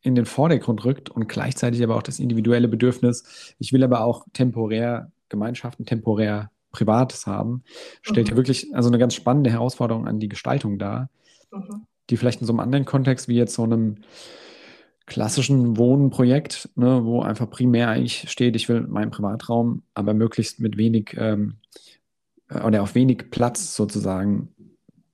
[0.01, 4.25] in den Vordergrund rückt und gleichzeitig aber auch das individuelle Bedürfnis, ich will aber auch
[4.33, 7.63] temporär Gemeinschaften, temporär Privates haben,
[8.01, 8.31] stellt mhm.
[8.31, 11.09] ja wirklich also eine ganz spannende Herausforderung an die Gestaltung dar,
[11.51, 11.85] mhm.
[12.09, 13.97] die vielleicht in so einem anderen Kontext wie jetzt so einem
[15.07, 20.77] klassischen Wohnprojekt, ne, wo einfach primär eigentlich steht, ich will meinen Privatraum, aber möglichst mit
[20.77, 21.55] wenig ähm,
[22.49, 24.49] oder auf wenig Platz sozusagen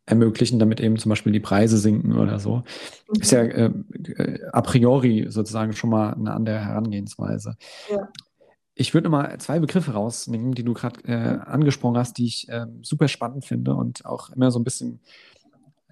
[0.05, 2.57] ermöglichen, damit eben zum Beispiel die Preise sinken oder so.
[2.57, 3.21] Mhm.
[3.21, 3.71] Ist ja äh,
[4.17, 7.55] äh, a priori sozusagen schon mal eine andere Herangehensweise.
[7.89, 8.09] Ja.
[8.75, 12.65] Ich würde mal zwei Begriffe rausnehmen, die du gerade äh, angesprochen hast, die ich äh,
[12.81, 14.99] super spannend finde und auch immer so ein bisschen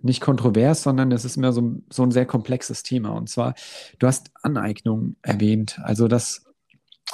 [0.04, 3.10] nicht kontrovers, sondern es ist immer so, so ein sehr komplexes Thema.
[3.10, 3.56] Und zwar,
[4.00, 5.80] du hast Aneignung erwähnt.
[5.84, 6.46] Also, dass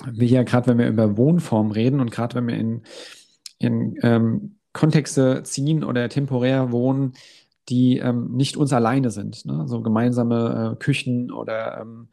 [0.05, 2.81] wir ja gerade, wenn wir über Wohnform reden und gerade wenn wir in,
[3.59, 7.13] in ähm, Kontexte ziehen oder temporär wohnen,
[7.69, 9.45] die ähm, nicht uns alleine sind.
[9.45, 9.63] Ne?
[9.67, 12.07] So gemeinsame äh, Küchen oder ähm,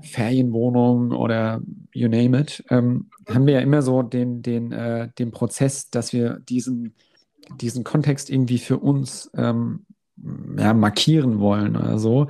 [0.00, 1.60] Ferienwohnungen oder
[1.92, 2.64] you name it.
[2.70, 6.94] Ähm, haben wir ja immer so den, den, äh, den Prozess, dass wir diesen,
[7.56, 9.86] diesen Kontext irgendwie für uns ähm,
[10.56, 12.28] ja, markieren wollen oder so.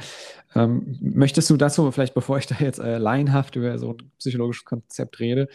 [0.55, 4.65] Ähm, möchtest du dazu, vielleicht bevor ich da jetzt äh, laienhaft über so ein psychologisches
[4.65, 5.49] Konzept rede,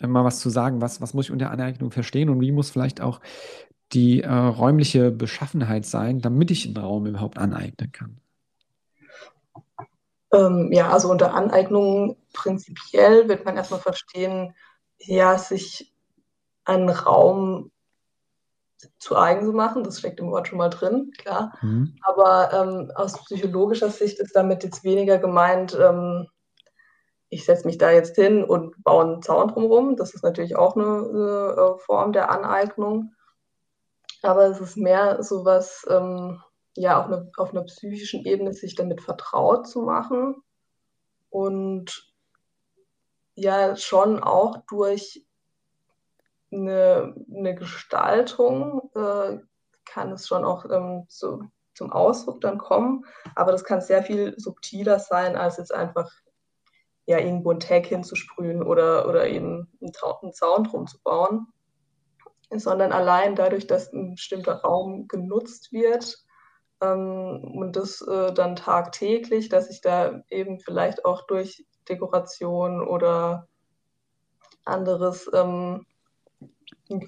[0.00, 0.80] mal was zu sagen.
[0.80, 3.20] Was, was muss ich unter Aneignung verstehen und wie muss vielleicht auch
[3.92, 8.20] die äh, räumliche Beschaffenheit sein, damit ich einen Raum überhaupt aneignen kann?
[10.32, 14.54] Ähm, ja, also unter Aneignung prinzipiell wird man erstmal verstehen,
[14.98, 15.92] ja, sich
[16.64, 17.70] einen Raum
[18.98, 19.84] zu eigen zu machen.
[19.84, 21.52] Das steckt im Wort schon mal drin, klar.
[21.62, 21.96] Mhm.
[22.02, 26.28] Aber ähm, aus psychologischer Sicht ist damit jetzt weniger gemeint, ähm,
[27.30, 29.96] ich setze mich da jetzt hin und baue einen Zaun drumherum.
[29.96, 33.12] Das ist natürlich auch eine, eine äh, Form der Aneignung.
[34.22, 36.42] Aber es ist mehr so was, ähm,
[36.74, 40.36] ja, auf, eine, auf einer psychischen Ebene sich damit vertraut zu machen
[41.30, 42.12] und
[43.34, 45.24] ja, schon auch durch
[46.52, 49.38] eine, eine Gestaltung äh,
[49.84, 51.42] kann es schon auch ähm, so,
[51.74, 56.10] zum Ausdruck dann kommen, aber das kann sehr viel subtiler sein, als jetzt einfach
[57.06, 61.46] ja, irgendwo ein Tag hinzusprühen oder, oder eben einen, einen Zaun drum zu bauen,
[62.54, 66.18] sondern allein dadurch, dass ein bestimmter Raum genutzt wird,
[66.80, 73.48] ähm, und das äh, dann tagtäglich, dass ich da eben vielleicht auch durch Dekoration oder
[74.64, 75.86] anderes ähm,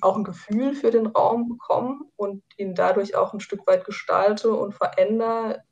[0.01, 4.53] auch ein Gefühl für den Raum bekomme und ihn dadurch auch ein Stück weit gestalte
[4.53, 5.62] und verändere,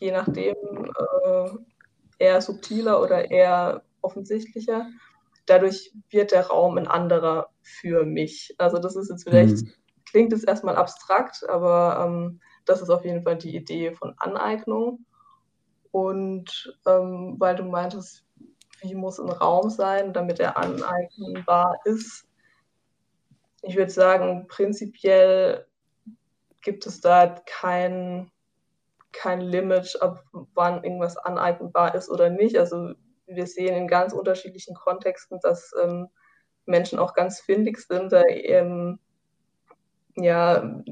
[0.00, 1.48] je nachdem äh,
[2.18, 4.86] eher subtiler oder eher offensichtlicher.
[5.46, 8.54] Dadurch wird der Raum ein anderer für mich.
[8.58, 9.72] Also das ist jetzt vielleicht, mhm.
[10.08, 15.04] klingt es erstmal abstrakt, aber ähm, das ist auf jeden Fall die Idee von Aneignung.
[15.90, 18.24] Und ähm, weil du meintest,
[18.80, 22.26] wie muss ein Raum sein, damit er aneignbar ist,
[23.62, 25.66] ich würde sagen, prinzipiell
[26.60, 28.30] gibt es da kein,
[29.12, 32.58] kein Limit, ab wann irgendwas aneignbar ist oder nicht.
[32.58, 32.94] Also
[33.26, 36.08] wir sehen in ganz unterschiedlichen Kontexten, dass ähm,
[36.66, 38.98] Menschen auch ganz findig sind, da ähm,
[40.16, 40.82] ja,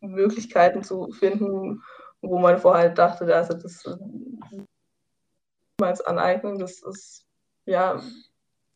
[0.00, 1.82] Möglichkeiten zu finden,
[2.20, 3.84] wo man vorher dachte, also das
[5.78, 7.26] niemals aneignen, das ist
[7.64, 8.00] ja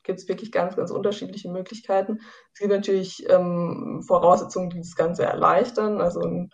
[0.07, 2.21] gibt es wirklich ganz, ganz unterschiedliche Möglichkeiten.
[2.55, 6.01] Es gibt natürlich ähm, Voraussetzungen, die das Ganze erleichtern.
[6.01, 6.51] Also ein,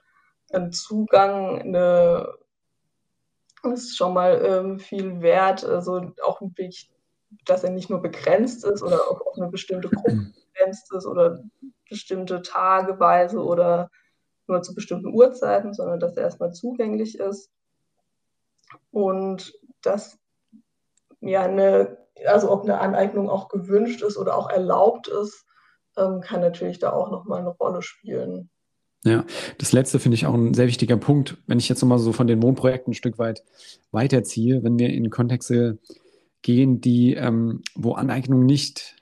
[0.52, 2.34] ein Zugang, eine,
[3.62, 5.64] das ist schon mal ähm, viel wert.
[5.64, 6.90] Also auch wirklich,
[7.44, 11.42] dass er nicht nur begrenzt ist oder auf, auf eine bestimmte Gruppe begrenzt ist oder
[11.88, 13.90] bestimmte Tageweise oder
[14.46, 17.50] nur zu bestimmten Uhrzeiten, sondern dass er erstmal zugänglich ist.
[18.90, 20.18] Und dass
[21.20, 25.44] ja eine also ob eine Aneignung auch gewünscht ist oder auch erlaubt ist,
[25.96, 28.50] ähm, kann natürlich da auch nochmal eine Rolle spielen.
[29.04, 29.24] Ja,
[29.58, 31.36] das letzte finde ich auch ein sehr wichtiger Punkt.
[31.46, 33.42] Wenn ich jetzt nochmal so von den Wohnprojekten ein Stück weit
[33.90, 35.78] weiterziehe, wenn wir in Kontexte
[36.42, 38.96] gehen, die, ähm, wo Aneignung nicht,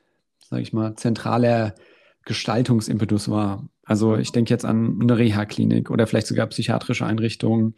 [0.49, 1.75] sage ich mal, zentraler
[2.25, 3.69] Gestaltungsimpetus war.
[3.85, 7.75] Also ich denke jetzt an eine Reha-Klinik oder vielleicht sogar psychiatrische Einrichtungen.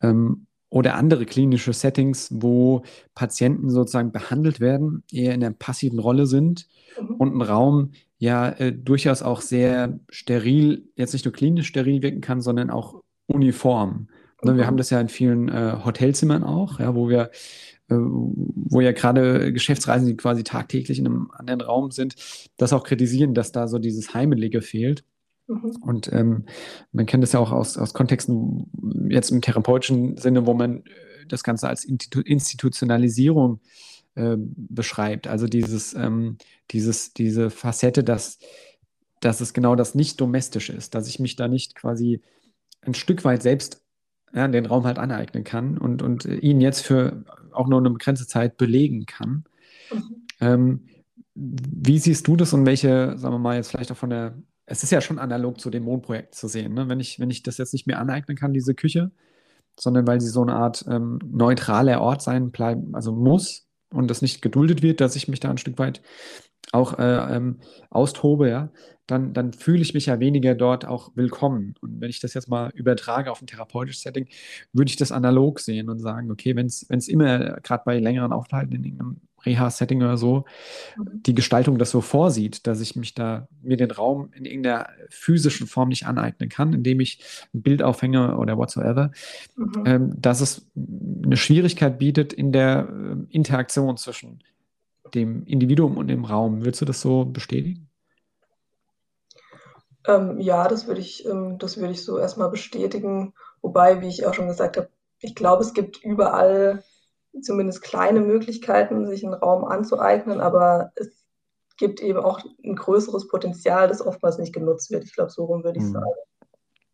[0.00, 2.82] Ähm, oder andere klinische Settings, wo
[3.14, 6.66] Patienten sozusagen behandelt werden, eher in der passiven Rolle sind
[7.00, 7.14] mhm.
[7.14, 12.20] und ein Raum ja äh, durchaus auch sehr steril, jetzt nicht nur klinisch steril wirken
[12.20, 14.08] kann, sondern auch uniform.
[14.42, 14.56] Mhm.
[14.56, 17.30] Wir haben das ja in vielen äh, Hotelzimmern auch, ja, wo wir
[17.88, 22.16] äh, wo ja gerade Geschäftsreisende, die quasi tagtäglich in einem anderen Raum sind,
[22.56, 25.04] das auch kritisieren, dass da so dieses Heimelige fehlt.
[25.46, 25.76] Mhm.
[25.82, 26.44] Und ähm,
[26.92, 28.70] man kennt das ja auch aus, aus Kontexten,
[29.10, 33.60] jetzt im therapeutischen Sinne, wo man äh, das Ganze als Institu Institutionalisierung
[34.14, 35.26] äh, beschreibt.
[35.26, 36.38] Also dieses, ähm,
[36.70, 38.38] dieses, diese Facette, dass,
[39.20, 42.20] dass es genau das nicht domestisch ist, dass ich mich da nicht quasi
[42.82, 43.82] ein Stück weit selbst
[44.34, 48.26] ja, den Raum halt aneignen kann und, und ihn jetzt für auch nur eine begrenzte
[48.26, 49.44] Zeit belegen kann.
[49.92, 50.26] Mhm.
[50.40, 50.86] Ähm,
[51.34, 54.82] wie siehst du das und welche, sagen wir mal, jetzt vielleicht auch von der es
[54.82, 56.74] ist ja schon analog zu dem Mondprojekt zu sehen.
[56.74, 56.88] Ne?
[56.88, 59.10] Wenn, ich, wenn ich das jetzt nicht mehr aneignen kann, diese Küche,
[59.78, 64.22] sondern weil sie so eine Art ähm, neutraler Ort sein bleiben, also muss und das
[64.22, 66.02] nicht geduldet wird, dass ich mich da ein Stück weit
[66.72, 68.70] auch äh, ähm, austobe, ja,
[69.06, 71.74] dann, dann fühle ich mich ja weniger dort auch willkommen.
[71.80, 74.28] Und wenn ich das jetzt mal übertrage auf ein therapeutisches Setting,
[74.72, 78.74] würde ich das analog sehen und sagen, okay, wenn es immer, gerade bei längeren Aufenthalten
[78.74, 80.44] in irgendeinem Reha-Setting oder so,
[80.96, 81.22] mhm.
[81.22, 85.66] die Gestaltung das so vorsieht, dass ich mich da, mir den Raum in irgendeiner physischen
[85.66, 87.20] Form nicht aneignen kann, indem ich
[87.54, 89.10] ein Bild aufhänge oder whatsoever,
[89.56, 89.82] mhm.
[89.86, 94.42] ähm, dass es eine Schwierigkeit bietet in der äh, Interaktion zwischen
[95.14, 96.64] dem Individuum und dem Raum.
[96.64, 97.88] Würdest du das so bestätigen?
[100.06, 103.32] Ähm, ja, das würde ich, ähm, das würde ich so erstmal bestätigen.
[103.62, 104.88] Wobei, wie ich auch schon gesagt habe,
[105.20, 106.82] ich glaube, es gibt überall
[107.42, 111.24] zumindest kleine Möglichkeiten, sich einen Raum anzueignen, aber es
[111.76, 115.04] gibt eben auch ein größeres Potenzial, das oftmals nicht genutzt wird.
[115.04, 115.92] Ich glaube, so rum würde ich mhm.
[115.92, 116.14] sagen.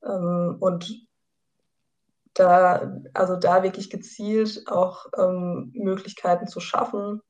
[0.05, 1.07] Ähm, und
[2.35, 7.21] da, also da wirklich gezielt auch ähm, Möglichkeiten zu schaffen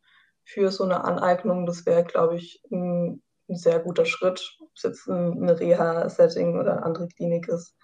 [0.44, 4.82] für so eine Aneignung, das wäre, glaube ich, ein, ein, sehr guter Schritt, ob es
[4.82, 7.74] jetzt ein, ein Reha-Setting oder eine andere Klinik ist.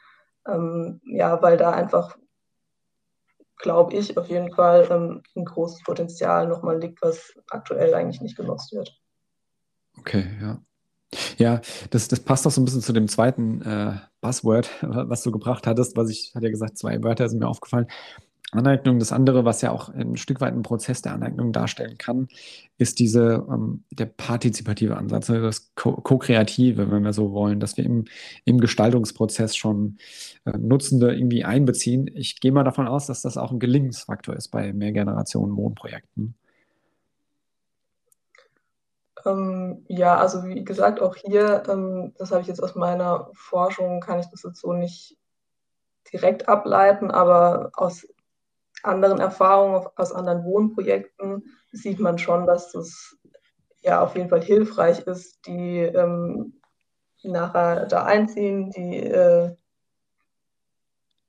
[0.47, 2.17] Ähm, ja, weil da einfach
[3.59, 8.37] glaube ich, auf jeden Fall ähm, ein großes Potenzial nochmal liegt, was aktuell eigentlich nicht
[8.37, 9.01] genutzt wird.
[9.99, 10.61] Okay, ja.
[11.39, 15.31] Ja, das, das passt auch so ein bisschen zu dem zweiten äh, Buzzword, was du
[15.31, 17.87] gebracht hattest, was ich, hatte ja gesagt, zwei Wörter sind mir aufgefallen.
[18.57, 18.99] Aneignung.
[18.99, 22.29] Das andere, was ja auch ein Stück weit einen Prozess der Aneignung darstellen kann,
[22.79, 27.85] ist diese, ähm, der partizipative Ansatz, also das Co-Kreative, wenn wir so wollen, dass wir
[27.85, 28.05] im,
[28.45, 29.99] im Gestaltungsprozess schon
[30.45, 32.11] äh, Nutzende irgendwie einbeziehen.
[32.15, 36.35] Ich gehe mal davon aus, dass das auch ein Gelingensfaktor ist bei Mehrgenerationen-Wohnprojekten.
[39.27, 44.01] Ähm, ja, also wie gesagt, auch hier, ähm, das habe ich jetzt aus meiner Forschung,
[44.01, 45.17] kann ich das jetzt so nicht
[46.13, 48.07] direkt ableiten, aber aus
[48.87, 53.17] anderen Erfahrungen, aus anderen Wohnprojekten sieht man schon, dass das
[53.83, 56.61] ja auf jeden Fall hilfreich ist, die ähm,
[57.23, 59.55] nachher da einziehen, die äh,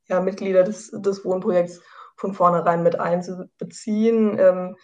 [0.07, 1.81] ja, Mitglieder des, des Wohnprojekts
[2.15, 4.37] von vornherein mit einzubeziehen.
[4.39, 4.75] Ähm,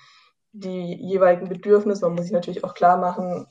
[0.51, 3.47] die jeweiligen Bedürfnisse, man muss sich natürlich auch klar machen,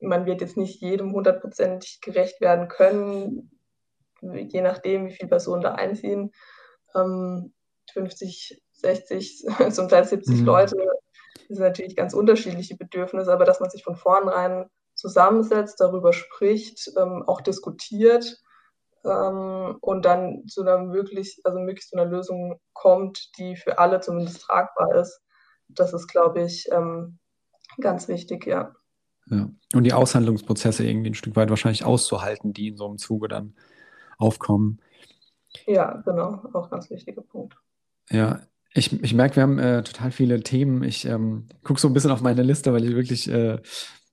[0.00, 3.50] man wird jetzt nicht jedem hundertprozentig gerecht werden können,
[4.20, 6.32] je nachdem, wie viele Personen da einziehen.
[6.94, 7.52] Ähm,
[7.92, 10.44] 50, 60, zum Teil 70 mhm.
[10.44, 10.76] Leute,
[11.48, 16.92] das sind natürlich ganz unterschiedliche Bedürfnisse, aber dass man sich von vornherein zusammensetzt, darüber spricht,
[16.96, 18.38] ähm, auch diskutiert
[19.04, 24.00] ähm, und dann zu einer möglichst, also möglichst zu einer Lösung kommt, die für alle
[24.00, 25.20] zumindest tragbar ist.
[25.68, 27.18] Das ist, glaube ich, ähm,
[27.80, 28.74] ganz wichtig, ja.
[29.30, 29.48] Ja.
[29.74, 33.54] Und die Aushandlungsprozesse irgendwie ein Stück weit wahrscheinlich auszuhalten, die in so einem Zuge dann
[34.18, 34.80] aufkommen.
[35.66, 37.56] Ja, genau, auch ganz wichtiger Punkt.
[38.12, 38.40] Ja,
[38.74, 40.82] ich, ich merke, wir haben äh, total viele Themen.
[40.82, 43.58] Ich ähm, gucke so ein bisschen auf meine Liste, weil ich wirklich, äh,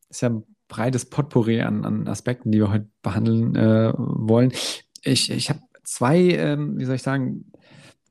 [0.09, 4.51] ist ja ein breites Potpourri an, an Aspekten, die wir heute behandeln äh, wollen.
[5.03, 7.51] Ich, ich habe zwei, ähm, wie soll ich sagen,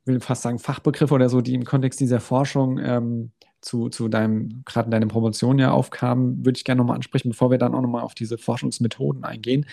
[0.05, 4.63] will fast sagen Fachbegriffe oder so, die im Kontext dieser Forschung ähm, zu, zu deinem,
[4.65, 7.83] gerade in deiner Promotion ja aufkamen, würde ich gerne nochmal ansprechen, bevor wir dann auch
[7.83, 9.67] nochmal auf diese Forschungsmethoden eingehen.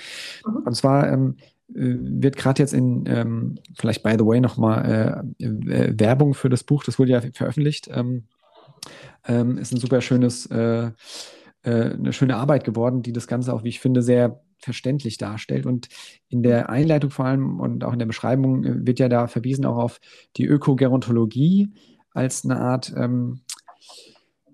[0.45, 0.57] Mhm.
[0.57, 5.43] Und zwar ähm, äh, wird gerade jetzt in, ähm, vielleicht by the way, nochmal äh,
[5.43, 7.89] äh, Werbung für das Buch, das wurde ja veröffentlicht.
[7.91, 8.26] Ähm,
[9.28, 10.91] ähm, ist ein super schönes, äh,
[11.63, 15.66] äh, eine schöne Arbeit geworden, die das Ganze auch, wie ich finde, sehr verständlich darstellt.
[15.66, 15.89] Und
[16.30, 19.66] in der Einleitung vor allem und auch in der Beschreibung äh, wird ja da verwiesen
[19.66, 19.99] auch auf
[20.38, 21.70] die Ökogerontologie
[22.11, 23.41] als eine Art ähm,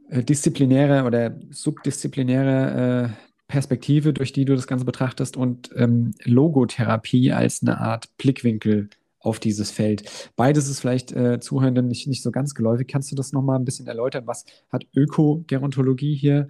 [0.09, 7.61] disziplinäre oder subdisziplinäre äh, Perspektive, durch die du das Ganze betrachtest und ähm, Logotherapie als
[7.61, 8.89] eine Art Blickwinkel
[9.19, 10.31] auf dieses Feld.
[10.37, 12.87] Beides ist vielleicht äh, Zuhörenden nicht, nicht so ganz geläufig.
[12.87, 14.25] Kannst du das nochmal ein bisschen erläutern?
[14.25, 16.47] Was hat Ökogerontologie hier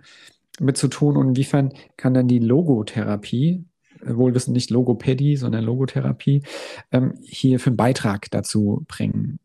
[0.60, 3.66] mit zu tun und inwiefern kann dann die Logotherapie,
[4.06, 6.44] äh, wohlwissend nicht Logopädie, sondern Logotherapie,
[6.92, 9.40] ähm, hier für einen Beitrag dazu bringen?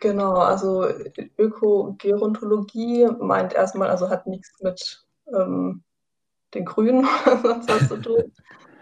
[0.00, 0.86] Genau, also
[1.36, 5.04] Ökogerontologie meint erstmal, also hat nichts mit
[5.34, 5.82] ähm,
[6.54, 7.06] den Grünen
[7.42, 8.32] sonst was zu tun,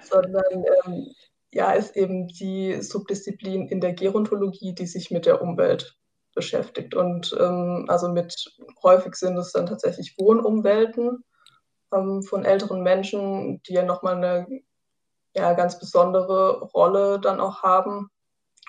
[0.00, 1.06] sondern ähm,
[1.52, 5.96] ja, ist eben die Subdisziplin in der Gerontologie, die sich mit der Umwelt
[6.34, 6.94] beschäftigt.
[6.94, 8.34] Und ähm, also mit
[8.82, 11.24] häufig sind es dann tatsächlich Wohnumwelten
[11.92, 14.46] ähm, von älteren Menschen, die ja nochmal eine
[15.34, 18.10] ja, ganz besondere Rolle dann auch haben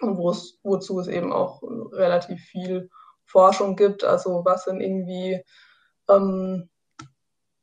[0.01, 1.61] und wozu es eben auch
[1.91, 2.89] relativ viel
[3.25, 4.03] Forschung gibt.
[4.03, 5.43] Also was sind irgendwie
[6.09, 6.69] ähm,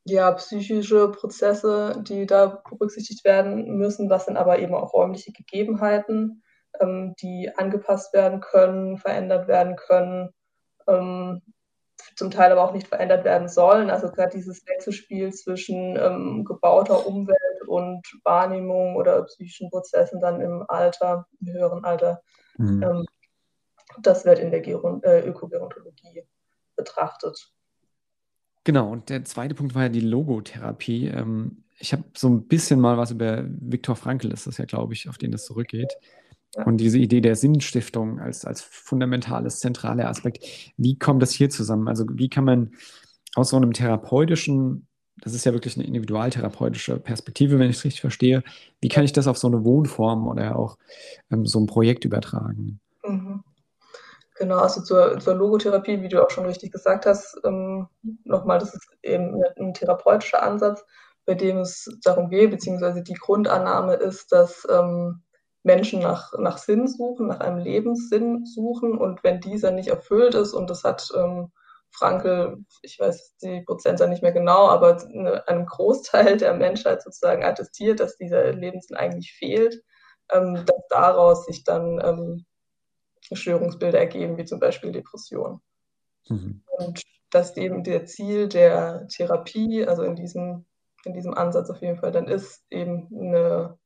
[0.09, 4.09] ja, psychische Prozesse, die da berücksichtigt werden müssen.
[4.09, 6.43] Was sind aber eben auch räumliche Gegebenheiten,
[6.81, 10.31] ähm, die angepasst werden können, verändert werden können,
[10.87, 11.43] ähm,
[12.15, 13.91] zum Teil aber auch nicht verändert werden sollen.
[13.91, 20.65] Also gerade dieses Wechselspiel zwischen ähm, gebauter Umwelt und Wahrnehmung oder psychischen Prozessen dann im
[20.69, 22.23] Alter, im höheren Alter,
[22.59, 22.83] mhm.
[22.83, 23.07] Ähm,
[24.03, 26.25] das wird in der Geron äh, Ökogerontologie
[26.77, 27.56] betrachtet.
[28.67, 31.07] Genau, und der zweite Punkt war ja die Logotherapie.
[31.07, 34.93] Ähm, ich habe so ein bisschen mal was über Viktor Frankl, ist das ja, glaube
[34.93, 35.97] ich, auf den das zurückgeht.
[36.64, 40.45] Und diese Idee der Sinnstiftung als, als fundamentales, zentraler Aspekt.
[40.77, 41.87] Wie kommt das hier zusammen?
[41.87, 42.73] Also wie kann man
[43.37, 44.89] aus so einem therapeutischen,
[45.21, 48.43] das ist ja wirklich eine individualtherapeutische Perspektive, wenn ich es richtig verstehe,
[48.81, 50.77] wie kann ich das auf so eine Wohnform oder auch
[51.31, 52.81] ähm, so ein Projekt übertragen?
[53.07, 53.45] Mhm.
[54.39, 57.89] Genau, also zur, zur Logotherapie, wie du auch schon richtig gesagt hast, ähm,
[58.24, 60.84] nochmal, das ist eben ein therapeutischer Ansatz,
[61.24, 65.22] bei dem es darum geht, beziehungsweise die Grundannahme ist, dass ähm,
[65.62, 68.97] Menschen nach, nach Sinn suchen, nach einem Lebenssinn suchen.
[68.99, 71.51] Und wenn dieser nicht erfüllt ist, und das hat ähm,
[71.91, 75.03] Frankel, ich weiß die Prozentzahl nicht mehr genau, aber
[75.47, 79.82] einem Großteil der Menschheit sozusagen attestiert, dass dieser Lebenssinn eigentlich fehlt,
[80.32, 82.47] ähm, dass daraus sich dann ähm,
[83.35, 85.61] Störungsbilder ergeben, wie zum Beispiel Depression.
[86.29, 86.62] Mhm.
[86.79, 90.64] Und dass eben der Ziel der Therapie, also in diesem,
[91.05, 93.79] in diesem Ansatz auf jeden Fall dann ist, eben eine,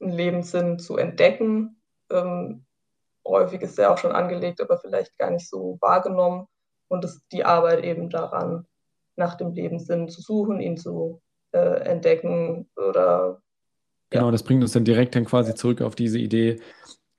[0.00, 1.80] einen Lebenssinn zu entdecken.
[2.10, 2.64] Ähm,
[3.26, 6.46] häufig ist er auch schon angelegt, aber vielleicht gar nicht so wahrgenommen.
[6.88, 8.66] Und es, die Arbeit eben daran,
[9.16, 11.20] nach dem Lebenssinn zu suchen, ihn zu
[11.52, 13.42] äh, entdecken oder
[14.10, 16.60] Genau, das bringt uns dann direkt dann quasi zurück auf diese Idee,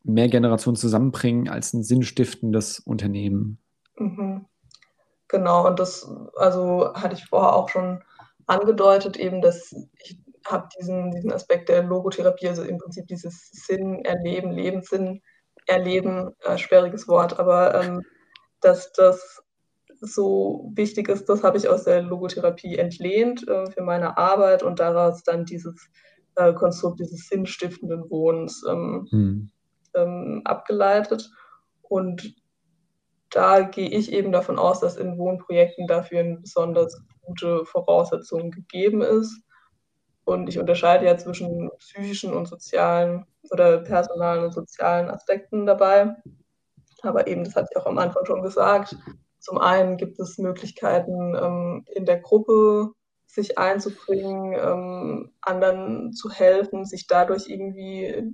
[0.04, 3.60] mehr Generationen zusammenbringen als ein sinnstiftendes Unternehmen.
[3.98, 4.46] Mhm.
[5.28, 8.04] Genau, und das also hatte ich vorher auch schon
[8.46, 14.06] angedeutet, eben, dass ich habe diesen, diesen Aspekt der Logotherapie, also im Prinzip dieses Sinn
[14.06, 15.22] erleben, Lebenssinn
[15.66, 18.04] erleben, äh, schwieriges Wort, aber ähm,
[18.62, 19.44] dass das
[20.00, 24.80] so wichtig ist, das habe ich aus der Logotherapie entlehnt äh, für meine Arbeit und
[24.80, 25.90] daraus dann dieses
[26.36, 29.52] äh, Konstrukt dieses sinnstiftenden Wohnens ähm, hm.
[29.98, 31.30] Ähm, abgeleitet.
[31.82, 32.36] Und
[33.30, 39.02] da gehe ich eben davon aus, dass in Wohnprojekten dafür eine besonders gute Voraussetzung gegeben
[39.02, 39.42] ist.
[40.24, 46.16] Und ich unterscheide ja zwischen psychischen und sozialen oder personalen und sozialen Aspekten dabei.
[47.02, 48.96] Aber eben, das hatte ich auch am Anfang schon gesagt,
[49.40, 52.92] zum einen gibt es Möglichkeiten, ähm, in der Gruppe
[53.28, 58.34] sich einzubringen, ähm, anderen zu helfen, sich dadurch irgendwie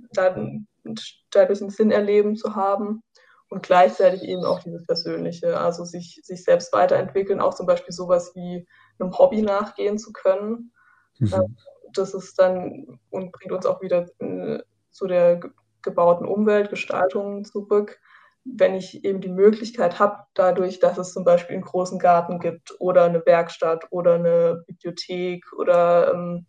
[1.30, 3.02] dadurch einen Sinn erleben zu haben
[3.50, 8.32] und gleichzeitig eben auch dieses Persönliche, also sich, sich selbst weiterentwickeln, auch zum Beispiel sowas
[8.34, 8.66] wie
[8.98, 10.72] einem Hobby nachgehen zu können.
[11.18, 11.32] Mhm.
[11.34, 11.56] Ähm,
[11.92, 15.40] das ist dann und bringt uns auch wieder äh, zu der
[15.82, 18.00] gebauten Umweltgestaltung zurück
[18.44, 22.74] wenn ich eben die Möglichkeit habe, dadurch, dass es zum Beispiel einen großen Garten gibt
[22.78, 26.46] oder eine Werkstatt oder eine Bibliothek oder ähm,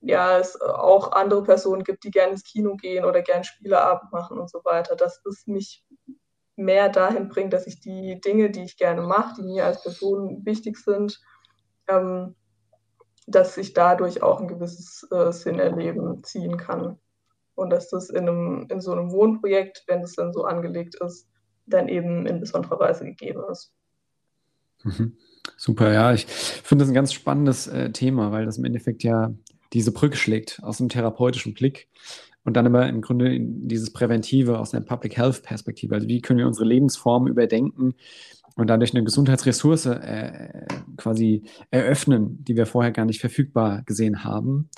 [0.00, 4.38] ja, es auch andere Personen gibt, die gerne ins Kino gehen oder gerne Spieleabend machen
[4.38, 5.84] und so weiter, dass es mich
[6.56, 10.44] mehr dahin bringt, dass ich die Dinge, die ich gerne mache, die mir als Person
[10.44, 11.20] wichtig sind,
[11.88, 12.34] ähm,
[13.26, 16.98] dass ich dadurch auch ein gewisses äh, Sinnerleben ziehen kann
[17.56, 21.28] und dass das in, einem, in so einem Wohnprojekt, wenn es dann so angelegt ist,
[21.66, 23.72] dann eben in besonderer Weise gegeben ist.
[24.84, 25.16] Mhm.
[25.56, 29.32] Super, ja, ich finde das ein ganz spannendes äh, Thema, weil das im Endeffekt ja
[29.72, 31.88] diese Brücke schlägt aus einem therapeutischen Blick
[32.44, 35.94] und dann aber im Grunde in dieses Präventive aus einer Public Health Perspektive.
[35.94, 37.94] Also wie können wir unsere Lebensform überdenken
[38.56, 44.70] und dadurch eine Gesundheitsressource äh, quasi eröffnen, die wir vorher gar nicht verfügbar gesehen haben.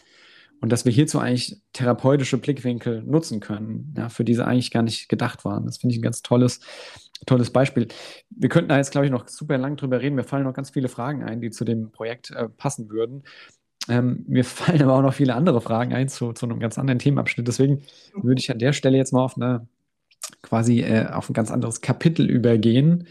[0.61, 5.09] Und dass wir hierzu eigentlich therapeutische Blickwinkel nutzen können, ja, für diese eigentlich gar nicht
[5.09, 5.65] gedacht waren.
[5.67, 6.61] Das finde ich ein ganz tolles,
[7.27, 7.89] tolles Beispiel.
[8.31, 10.17] Wir könnten da jetzt, glaube ich, noch super lang drüber reden.
[10.17, 13.23] Mir fallen noch ganz viele Fragen ein, die zu dem Projekt äh, passen würden.
[13.89, 16.99] Ähm, mir fallen aber auch noch viele andere Fragen ein zu, zu einem ganz anderen
[16.99, 17.47] Themenabschnitt.
[17.47, 17.83] Deswegen
[18.15, 19.69] würde ich an der Stelle jetzt mal auf eine
[20.43, 23.07] quasi äh, auf ein ganz anderes Kapitel übergehen.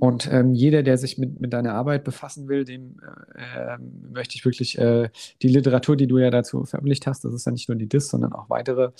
[0.00, 2.96] Und ähm, jeder, der sich mit, mit deiner Arbeit befassen will, dem
[3.34, 3.78] äh,
[4.12, 5.08] möchte ich wirklich äh,
[5.42, 8.08] die Literatur, die du ja dazu veröffentlicht hast, das ist ja nicht nur die DIS,
[8.08, 8.90] sondern auch weitere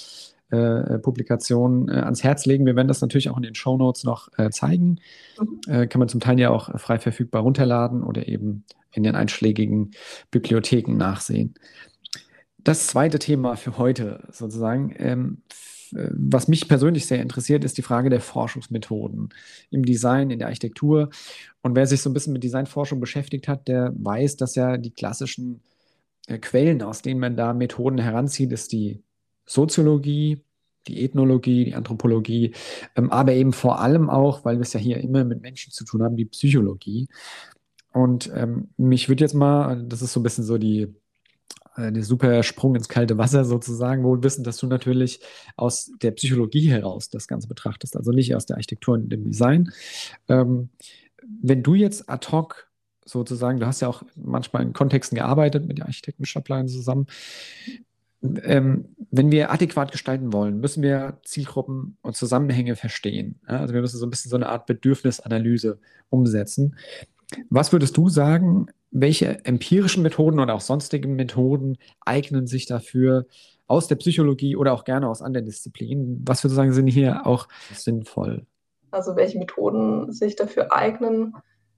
[0.51, 2.67] äh, Publikationen äh, ans Herz legen.
[2.67, 5.01] Wir werden das natürlich auch in den Show Notes noch äh, zeigen.
[5.67, 5.89] Mhm.
[5.89, 9.91] kann man zum Teil ja auch frei verfügbar runterladen oder eben in den einschlägigen
[10.31, 11.55] Bibliotheken nachsehen.
[12.59, 14.95] Das zweite Thema für heute sozusagen.
[14.97, 15.43] Ähm,
[15.95, 19.29] was mich persönlich sehr interessiert, ist die Frage der Forschungsmethoden
[19.71, 21.11] im Design, in der Architektur.
[21.63, 24.91] Und wer sich so ein bisschen mit Designforschung beschäftigt hat, der weiß, dass ja die
[24.91, 25.63] klassischen
[26.27, 29.03] äh, Quellen, aus denen man da Methoden heranzieht, ist die
[29.47, 30.43] Soziologie,
[30.87, 32.55] die Ethnologie, die Anthropologie,
[32.97, 35.85] ähm, aber eben vor allem auch, weil wir es ja hier immer mit Menschen zu
[35.85, 37.09] tun haben, die Psychologie.
[37.93, 40.95] Und ähm, mich würde jetzt mal, das ist so ein bisschen so die
[41.77, 45.21] äh, der super Sprung ins kalte Wasser sozusagen, wo wir wissen, dass du natürlich
[45.57, 49.71] aus der Psychologie heraus das Ganze betrachtest, also nicht aus der Architektur und dem Design.
[50.29, 50.71] Ähm,
[51.43, 52.71] wenn du jetzt ad hoc
[53.05, 57.07] sozusagen, du hast ja auch manchmal in Kontexten gearbeitet mit den Architektenschableinen zusammen,
[58.43, 63.39] ähm, wenn wir adäquat gestalten wollen, müssen wir Zielgruppen und Zusammenhänge verstehen.
[63.49, 63.61] Ja?
[63.61, 66.77] Also wir müssen so ein bisschen so eine Art Bedürfnisanalyse umsetzen.
[67.51, 73.27] Was würdest du sagen, welche empirischen Methoden oder auch sonstigen Methoden eignen sich dafür
[73.67, 76.23] aus der Psychologie oder auch gerne aus anderen Disziplinen?
[76.27, 78.47] Was würdest du sagen, sind hier auch sinnvoll?
[78.93, 81.35] Also welche Methoden sich dafür eignen?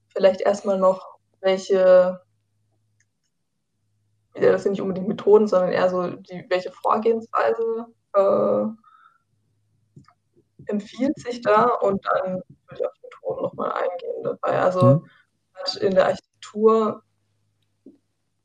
[0.08, 2.20] Vielleicht erstmal noch, welche,
[4.34, 8.66] das sind nicht unbedingt Methoden, sondern eher so, die, welche Vorgehensweise äh,
[10.66, 14.60] empfiehlt sich da und dann würde ich auf Methoden nochmal eingehen dabei.
[14.60, 15.06] Also mhm.
[15.80, 17.02] in der Architektur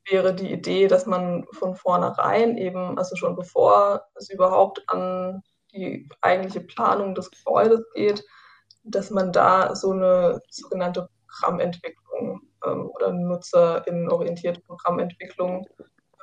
[0.09, 5.41] wäre die Idee, dass man von vornherein eben, also schon bevor es überhaupt an
[5.73, 8.23] die eigentliche Planung des Gebäudes geht,
[8.83, 15.65] dass man da so eine sogenannte Programmentwicklung ähm, oder nutzerinnenorientierte Programmentwicklung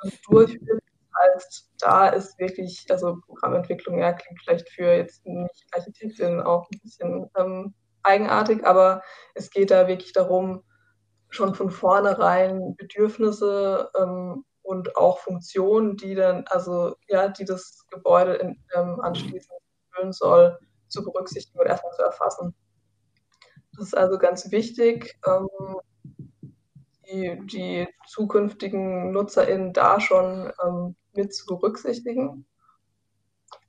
[0.04, 0.82] ähm, durchführt.
[1.12, 6.68] Das heißt, da ist wirklich, also Programmentwicklung, ja, klingt vielleicht für jetzt nicht Architektinnen auch
[6.70, 9.02] ein bisschen ähm, eigenartig, aber
[9.34, 10.62] es geht da wirklich darum,
[11.28, 18.34] schon von vornherein Bedürfnisse ähm, und auch Funktionen, die dann, also ja, die das Gebäude
[18.34, 19.58] in, ähm, anschließend
[19.90, 20.58] erfüllen soll,
[20.88, 22.54] zu berücksichtigen und erstmal zu erfassen.
[23.72, 25.18] Das ist also ganz wichtig.
[25.26, 25.48] Ähm,
[27.10, 32.46] die, die zukünftigen NutzerInnen da schon ähm, mit zu berücksichtigen.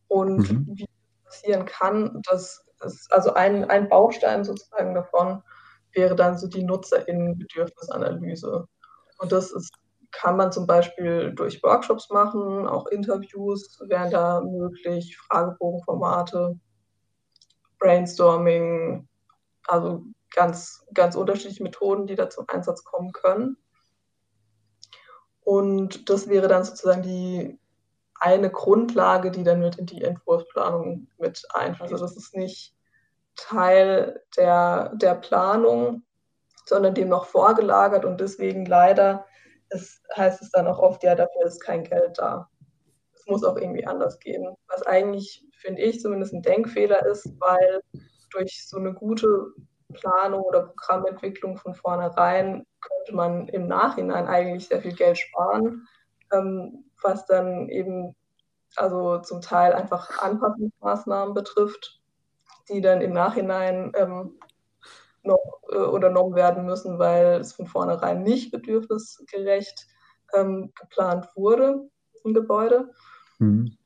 [0.08, 0.68] Und mhm.
[0.74, 0.88] wie
[1.24, 5.44] passieren kann, dass es, also ein, ein Baustein sozusagen davon
[5.94, 8.68] wäre dann so die NutzerInnen-Bedürfnisanalyse.
[9.20, 9.74] Und das ist,
[10.12, 16.60] kann man zum Beispiel durch Workshops machen, auch Interviews wären da möglich, Fragebogenformate,
[17.80, 19.08] Brainstorming,
[19.68, 23.58] also ganz, ganz unterschiedliche Methoden, die da zum Einsatz kommen können.
[25.42, 27.60] Und das wäre dann sozusagen die
[28.20, 31.94] eine Grundlage, die dann mit in die Entwurfsplanung mit einfließt.
[31.94, 32.76] Also das ist nicht
[33.40, 36.04] Teil der, der Planung,
[36.66, 39.26] sondern dem noch vorgelagert und deswegen leider
[39.70, 42.50] ist, heißt es dann auch oft, ja, dafür ist kein Geld da.
[43.14, 44.56] Es muss auch irgendwie anders gehen.
[44.68, 47.82] Was eigentlich, finde ich, zumindest ein Denkfehler ist, weil
[48.32, 49.54] durch so eine gute
[49.94, 55.88] Planung oder Programmentwicklung von vornherein könnte man im Nachhinein eigentlich sehr viel Geld sparen,
[56.32, 58.16] ähm, was dann eben
[58.76, 61.99] also zum Teil einfach Anpassungsmaßnahmen betrifft,
[62.70, 64.40] die dann im Nachhinein ähm,
[65.24, 69.88] noch äh, unternommen werden müssen, weil es von vornherein nicht bedürfnisgerecht
[70.34, 71.90] ähm, geplant wurde
[72.24, 72.90] im Gebäude.
[73.40, 73.78] Mhm.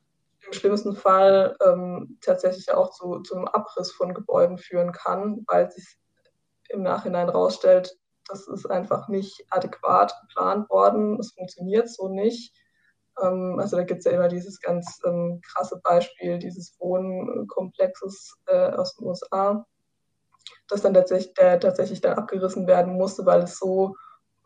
[0.46, 5.98] Im schlimmsten Fall ähm, tatsächlich auch zu, zum Abriss von Gebäuden führen kann, weil sich
[6.70, 12.54] im Nachhinein herausstellt, das ist einfach nicht adäquat geplant worden, es funktioniert so nicht.
[13.22, 18.72] Ähm, also da gibt es ja immer dieses ganz ähm, krasse Beispiel dieses Wohnkomplexes äh,
[18.72, 19.66] aus den USA,
[20.68, 23.96] das dann tatsächlich, der tatsächlich dann abgerissen werden musste, weil es so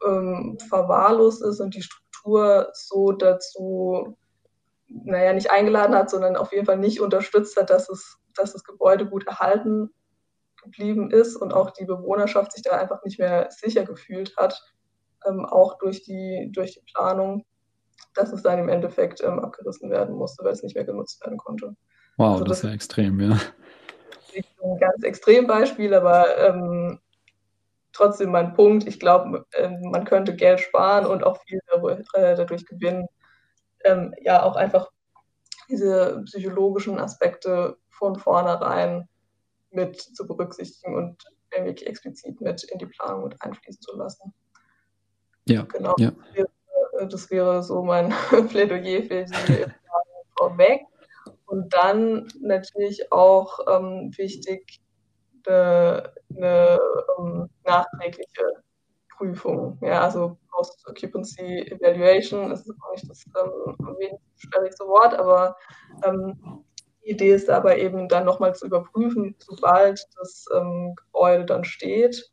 [0.06, 4.18] ähm, verwahrlost ist und die Struktur so dazu,
[4.88, 8.64] naja, nicht eingeladen hat, sondern auf jeden Fall nicht unterstützt hat, dass es, dass das
[8.64, 9.90] Gebäude gut erhalten
[10.64, 14.62] geblieben ist und auch die Bewohnerschaft sich da einfach nicht mehr sicher gefühlt hat,
[15.26, 17.46] ähm, auch durch die, durch die Planung,
[18.16, 21.38] dass es dann im Endeffekt ähm, abgerissen werden musste, weil es nicht mehr genutzt werden
[21.38, 21.76] konnte.
[22.18, 23.40] Wow, also das, das ist ja extrem, ja
[24.64, 27.00] ein ganz Extrembeispiel, aber ähm,
[27.94, 28.88] trotzdem mein Punkt.
[28.88, 31.60] Ich glaube, äh, man könnte Geld sparen und auch viel
[32.14, 33.08] äh, dadurch gewinnen.
[33.84, 34.90] Ähm, ja, auch einfach
[35.70, 39.08] diese psychologischen Aspekte von vornherein
[39.72, 44.34] mit zu berücksichtigen und irgendwie explizit mit in die Planung mit einfließen zu lassen.
[45.46, 45.96] Ja, genau.
[45.98, 46.12] Ja.
[46.34, 46.47] Wäre,
[47.06, 48.10] das wäre so mein
[48.50, 49.66] Plädoyer für die
[50.38, 50.82] vorweg.
[51.46, 54.82] Und dann natürlich auch ähm, wichtig
[55.46, 56.80] eine, eine
[57.18, 58.64] um, nachträgliche
[59.16, 59.78] Prüfung.
[59.82, 63.78] Ja, also Post-Occupancy Evaluation ist auch nicht das ähm,
[64.36, 65.56] schwierigste Wort, aber
[66.06, 66.64] ähm,
[67.04, 72.32] die Idee ist aber eben dann nochmal zu überprüfen, sobald das ähm, Gebäude dann steht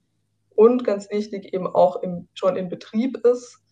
[0.57, 3.64] und ganz wichtig eben auch im, schon in Betrieb ist,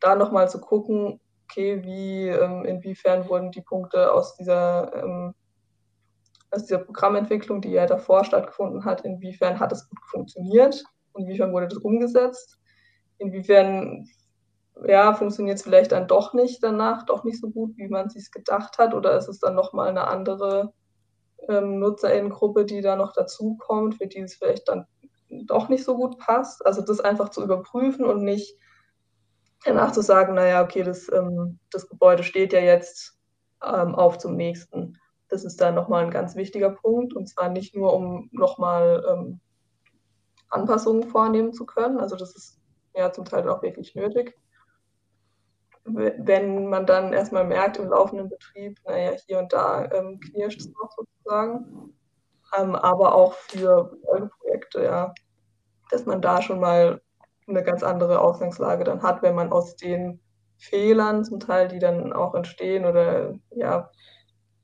[0.00, 5.34] da nochmal zu gucken, okay, wie, ähm, inwiefern wurden die Punkte aus dieser, ähm,
[6.50, 10.84] aus dieser Programmentwicklung, die ja davor stattgefunden hat, inwiefern hat es gut funktioniert,
[11.16, 12.58] inwiefern wurde das umgesetzt,
[13.18, 14.06] inwiefern
[14.86, 18.12] ja, funktioniert es vielleicht dann doch nicht danach, doch nicht so gut, wie man es
[18.14, 20.72] sich gedacht hat, oder ist es dann nochmal eine andere
[21.48, 24.86] ähm, Nutzerinnengruppe, die da noch dazukommt, für die es vielleicht dann
[25.46, 26.64] doch nicht so gut passt.
[26.64, 28.56] Also das einfach zu überprüfen und nicht
[29.64, 33.18] danach zu sagen, naja, okay, das, ähm, das Gebäude steht ja jetzt
[33.62, 34.98] ähm, auf zum nächsten.
[35.28, 39.40] Das ist dann nochmal ein ganz wichtiger Punkt und zwar nicht nur, um nochmal ähm,
[40.48, 42.58] Anpassungen vornehmen zu können, also das ist
[42.94, 44.36] ja zum Teil auch wirklich nötig.
[45.84, 50.68] Wenn man dann erstmal merkt im laufenden Betrieb, naja, hier und da ähm, knirscht es
[50.68, 51.94] noch sozusagen,
[52.56, 55.14] ähm, aber auch für Folgeprojekte, ja,
[55.90, 57.00] dass man da schon mal
[57.48, 60.20] eine ganz andere Ausgangslage dann hat, wenn man aus den
[60.58, 63.90] Fehlern zum Teil, die dann auch entstehen oder ja,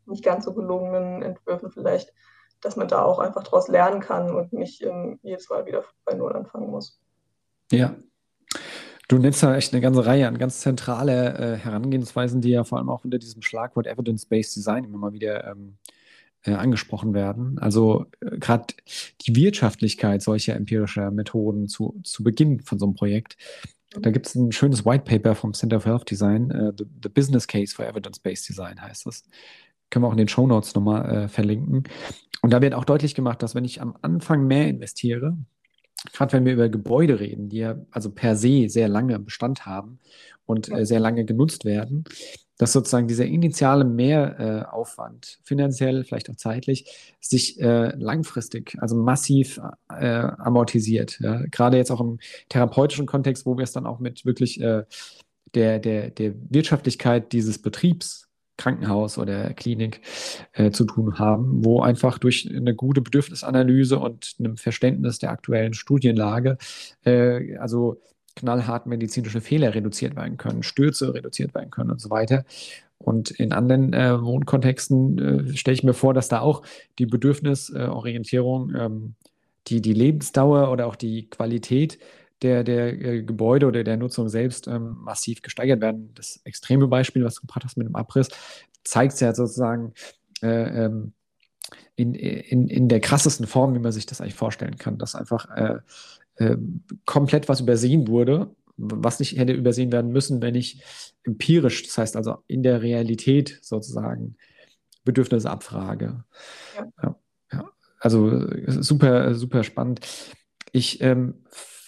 [0.06, 2.12] nicht ganz so gelungenen Entwürfen vielleicht,
[2.60, 6.14] dass man da auch einfach daraus lernen kann und nicht ähm, jedes Mal wieder bei
[6.14, 7.00] Null anfangen muss.
[7.70, 7.94] Ja.
[9.08, 12.78] Du nennst da echt eine ganze Reihe an ganz zentrale äh, Herangehensweisen, die ja vor
[12.78, 15.76] allem auch unter diesem Schlagwort Evidence-Based Design immer mal wieder ähm,
[16.44, 17.58] äh, angesprochen werden.
[17.58, 18.74] Also äh, gerade
[19.22, 23.36] die Wirtschaftlichkeit solcher empirischer Methoden zu, zu Beginn von so einem Projekt.
[24.00, 27.08] Da gibt es ein schönes White Paper vom Center for Health Design, uh, the, the,
[27.08, 29.22] Business Case for Evidence-Based Design heißt das.
[29.88, 31.84] Können wir auch in den Show Notes nochmal äh, verlinken.
[32.42, 35.36] Und da wird auch deutlich gemacht, dass wenn ich am Anfang mehr investiere,
[36.12, 39.98] gerade wenn wir über Gebäude reden, die ja also per se sehr lange Bestand haben
[40.46, 42.04] und äh, sehr lange genutzt werden,
[42.58, 50.06] dass sozusagen dieser initiale Mehraufwand, finanziell, vielleicht auch zeitlich, sich äh, langfristig, also massiv äh,
[50.06, 51.18] amortisiert.
[51.20, 51.42] Ja?
[51.50, 54.84] Gerade jetzt auch im therapeutischen Kontext, wo wir es dann auch mit wirklich äh,
[55.54, 60.00] der, der, der Wirtschaftlichkeit dieses Betriebs, Krankenhaus oder Klinik
[60.52, 65.74] äh, zu tun haben, wo einfach durch eine gute Bedürfnisanalyse und einem Verständnis der aktuellen
[65.74, 66.58] Studienlage,
[67.04, 68.00] äh, also
[68.36, 72.44] knallhart medizinische Fehler reduziert werden können, Stürze reduziert werden können und so weiter.
[72.98, 76.62] Und in anderen äh, Wohnkontexten äh, stelle ich mir vor, dass da auch
[76.98, 79.14] die Bedürfnisorientierung, ähm,
[79.68, 81.98] die, die Lebensdauer oder auch die Qualität
[82.44, 86.12] der, der äh, Gebäude oder der Nutzung selbst ähm, massiv gesteigert werden.
[86.14, 88.28] Das extreme Beispiel, was du gebracht hast mit dem Abriss,
[88.84, 89.94] zeigt es ja sozusagen
[90.42, 91.14] äh, ähm,
[91.96, 95.48] in, in, in der krassesten Form, wie man sich das eigentlich vorstellen kann, dass einfach
[95.56, 95.78] äh,
[96.36, 96.56] äh,
[97.06, 100.82] komplett was übersehen wurde, was nicht hätte übersehen werden müssen, wenn ich
[101.22, 104.36] empirisch, das heißt also in der Realität sozusagen
[105.04, 106.24] Bedürfnisse abfrage.
[106.76, 106.92] Ja.
[107.02, 107.16] Ja,
[107.52, 107.70] ja.
[108.00, 110.00] Also super, super spannend.
[110.72, 111.44] Ich ähm,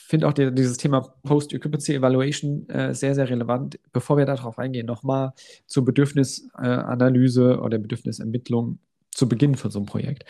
[0.06, 3.78] finde auch die, dieses Thema Post-Occupancy Evaluation äh, sehr, sehr relevant.
[3.92, 5.32] Bevor wir darauf eingehen, nochmal
[5.66, 8.78] zur Bedürfnisanalyse äh, oder Bedürfnisermittlung
[9.10, 10.24] zu Beginn von so einem Projekt.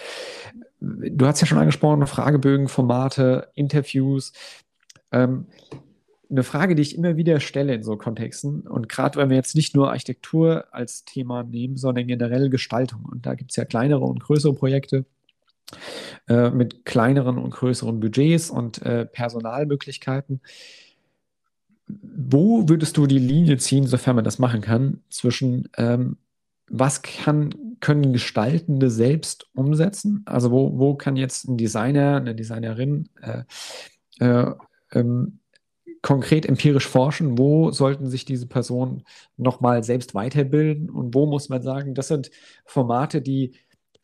[0.81, 4.33] Du hast ja schon angesprochen, Fragebögen, Formate, Interviews.
[5.13, 5.47] Ähm,
[6.29, 9.55] eine Frage, die ich immer wieder stelle in so Kontexten und gerade wenn wir jetzt
[9.55, 13.05] nicht nur Architektur als Thema nehmen, sondern generell Gestaltung.
[13.05, 15.05] Und da gibt es ja kleinere und größere Projekte
[16.29, 20.41] äh, mit kleineren und größeren Budgets und äh, Personalmöglichkeiten.
[21.89, 26.17] Wo würdest du die Linie ziehen, sofern man das machen kann, zwischen ähm,
[26.69, 30.23] was kann, können Gestaltende selbst umsetzen?
[30.27, 33.45] Also wo, wo kann jetzt ein Designer, eine Designerin äh,
[34.19, 34.53] äh,
[34.93, 35.39] ähm,
[36.03, 37.39] konkret empirisch forschen?
[37.39, 39.05] Wo sollten sich diese Personen
[39.37, 40.91] nochmal selbst weiterbilden?
[40.91, 42.31] Und wo muss man sagen, das sind
[42.65, 43.55] Formate, die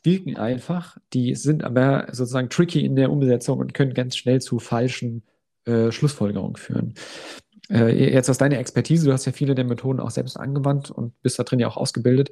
[0.02, 4.58] wirken einfach, die sind aber sozusagen tricky in der Umsetzung und können ganz schnell zu
[4.58, 5.22] falschen
[5.64, 6.94] äh, Schlussfolgerungen führen.
[7.70, 11.20] Äh, jetzt aus deiner Expertise, du hast ja viele der Methoden auch selbst angewandt und
[11.22, 12.30] bist da drin ja auch ausgebildet.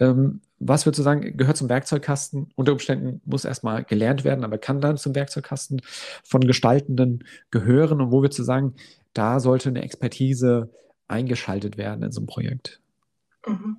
[0.00, 2.52] Ähm, was würdest du sagen, gehört zum Werkzeugkasten?
[2.56, 5.80] Unter Umständen muss erstmal gelernt werden, aber kann dann zum Werkzeugkasten
[6.24, 8.00] von Gestaltenden gehören?
[8.00, 8.74] Und wo würdest du sagen,
[9.14, 10.70] da sollte eine Expertise
[11.08, 12.80] eingeschaltet werden in so einem Projekt?
[13.46, 13.76] Mhm.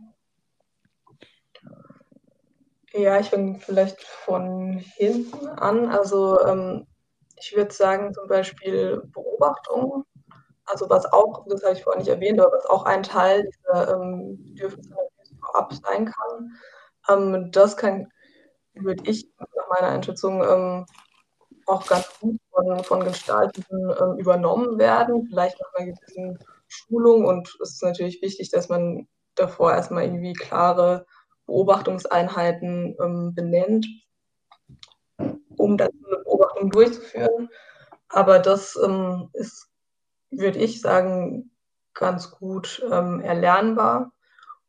[2.93, 5.87] Ja, ich fange vielleicht von hinten an.
[5.87, 6.87] Also ähm,
[7.37, 10.05] ich würde sagen, zum Beispiel Beobachtung
[10.65, 13.93] also was auch, das habe ich vorhin nicht erwähnt, aber was auch ein Teil dieser
[13.95, 16.51] ähm, Bedürfnisanalyse vorab sein kann,
[17.09, 18.07] ähm, das kann,
[18.73, 20.85] würde ich nach meiner Einschätzung ähm,
[21.65, 27.25] auch ganz gut von, von Gestaltenden ähm, übernommen werden, vielleicht nach einer gewissen Schulung.
[27.25, 31.05] Und es ist natürlich wichtig, dass man davor erstmal irgendwie klare
[31.45, 33.87] Beobachtungseinheiten ähm, benennt,
[35.57, 37.49] um dann eine Beobachtung durchzuführen.
[38.09, 39.73] Aber das ähm, ist
[40.37, 41.51] würde ich sagen,
[41.93, 44.11] ganz gut ähm, erlernbar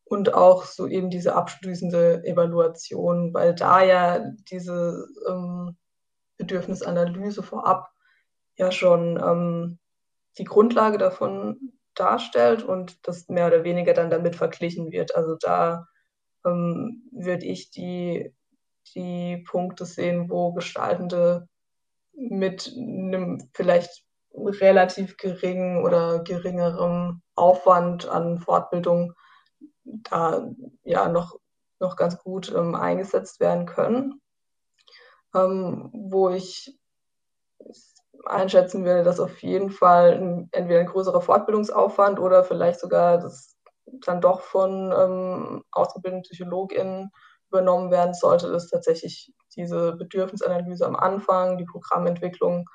[0.04, 4.18] und auch so eben diese abschließende Evaluation, weil da ja
[4.50, 5.76] diese ähm,
[6.36, 7.90] Bedürfnisanalyse vorab
[8.56, 9.78] ja schon ähm,
[10.38, 15.14] die Grundlage davon darstellt und das mehr oder weniger dann damit verglichen wird.
[15.16, 15.86] Also da
[16.44, 18.34] ähm, würde ich die,
[18.94, 21.48] die Punkte sehen, wo Gestaltende
[22.12, 24.04] mit einem vielleicht
[24.36, 29.14] relativ geringen oder geringerem Aufwand an Fortbildung
[29.84, 30.48] da
[30.82, 31.38] ja noch,
[31.78, 34.20] noch ganz gut ähm, eingesetzt werden können.
[35.34, 36.78] Ähm, wo ich
[38.26, 43.53] einschätzen würde, dass auf jeden Fall ein, entweder ein größerer Fortbildungsaufwand oder vielleicht sogar das
[43.86, 47.10] dann doch von ähm, ausgebildeten PsychologInnen
[47.50, 52.66] übernommen werden sollte, ist tatsächlich diese Bedürfnisanalyse am Anfang, die Programmentwicklung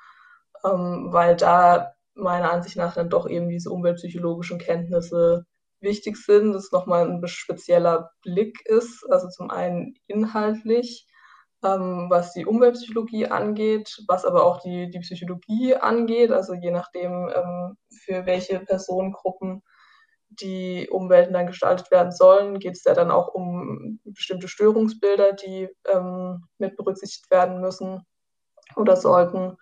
[0.64, 5.46] ähm, weil da meiner Ansicht nach dann doch eben diese umweltpsychologischen Kenntnisse
[5.80, 11.06] wichtig sind, dass nochmal ein spezieller Blick ist, also zum einen inhaltlich,
[11.64, 17.30] ähm, was die Umweltpsychologie angeht, was aber auch die, die Psychologie angeht, also je nachdem,
[17.34, 19.62] ähm, für welche Personengruppen
[20.30, 25.68] die Umwelten dann gestaltet werden sollen, geht es ja dann auch um bestimmte Störungsbilder, die
[25.86, 28.06] ähm, mit berücksichtigt werden müssen
[28.76, 29.56] oder sollten.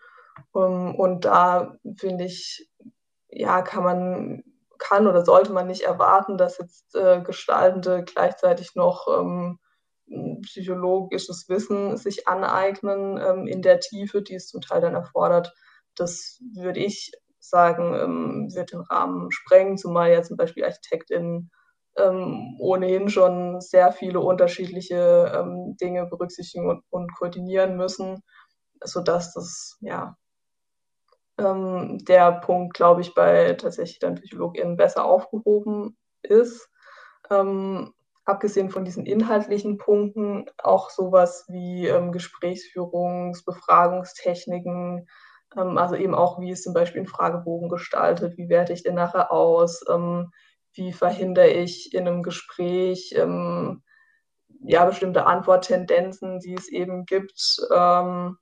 [0.52, 2.68] Um, ähm, und da finde ich,
[3.28, 4.44] ja, kann man,
[4.78, 9.58] kann oder sollte man nicht erwarten, dass jetzt äh, Gestaltende gleichzeitig noch ähm,
[10.42, 15.52] psychologisches Wissen sich aneignen ähm, in der Tiefe, die es zum Teil dann erfordert,
[15.94, 17.12] das würde ich
[17.48, 21.50] sagen, ähm, wird den Rahmen sprengen, zumal ja zum Beispiel ArchitektInnen
[21.98, 28.22] ähm, ohnehin schon sehr viele unterschiedliche ähm, Dinge berücksichtigen und, und, koordinieren müssen,
[28.82, 30.16] sodass das, ja,
[31.38, 36.68] ähm, der Punkt, glaube ich, bei tatsächlich dann PsychologInnen besser aufgehoben ist.
[37.30, 37.94] Ähm,
[38.24, 45.08] abgesehen von diesen inhaltlichen Punkten auch sowas wie ähm, Gesprächsführungs-, Befragungstechniken,
[45.54, 49.32] also eben auch, wie ist zum Beispiel ein Fragebogen gestaltet, wie werte ich den nachher
[49.32, 50.30] aus, ähm,
[50.74, 53.82] wie verhindere ich in einem Gespräch ähm,
[54.60, 58.36] ja bestimmte Antworttendenzen, die es eben gibt, ähm,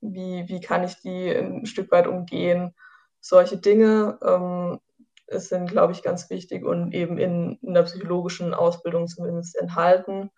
[0.00, 2.74] wie, wie kann ich die ein Stück weit umgehen,
[3.20, 4.80] solche Dinge ähm,
[5.28, 10.30] sind, glaube ich, ganz wichtig und eben in, in der psychologischen Ausbildung zumindest enthalten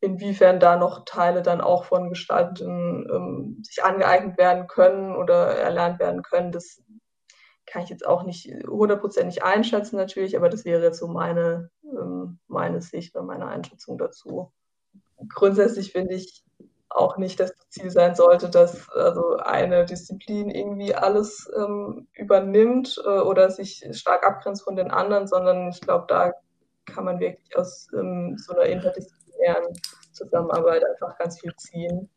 [0.00, 5.98] inwiefern da noch Teile dann auch von Gestaltenden ähm, sich angeeignet werden können oder erlernt
[5.98, 6.82] werden können, das
[7.66, 12.38] kann ich jetzt auch nicht hundertprozentig einschätzen natürlich, aber das wäre jetzt so meine, ähm,
[12.46, 14.52] meine Sicht und meine Einschätzung dazu.
[15.34, 16.44] Grundsätzlich finde ich
[16.88, 23.00] auch nicht, dass das Ziel sein sollte, dass also eine Disziplin irgendwie alles ähm, übernimmt
[23.04, 26.32] äh, oder sich stark abgrenzt von den anderen, sondern ich glaube, da
[26.86, 29.72] kann man wirklich aus ähm, so einer Interdisziplin internen
[30.12, 32.10] Zusammenarbeit einfach ganz viel ziehen.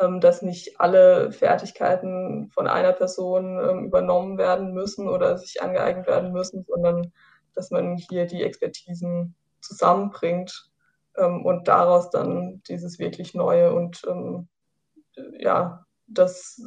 [0.00, 6.06] Ähm, dass nicht alle Fertigkeiten von einer Person ähm, übernommen werden müssen oder sich angeeignet
[6.06, 7.12] werden müssen, sondern
[7.54, 10.70] dass man hier die Expertisen zusammenbringt
[11.16, 14.02] ähm, und daraus dann dieses wirklich Neue und
[15.38, 16.62] ja, das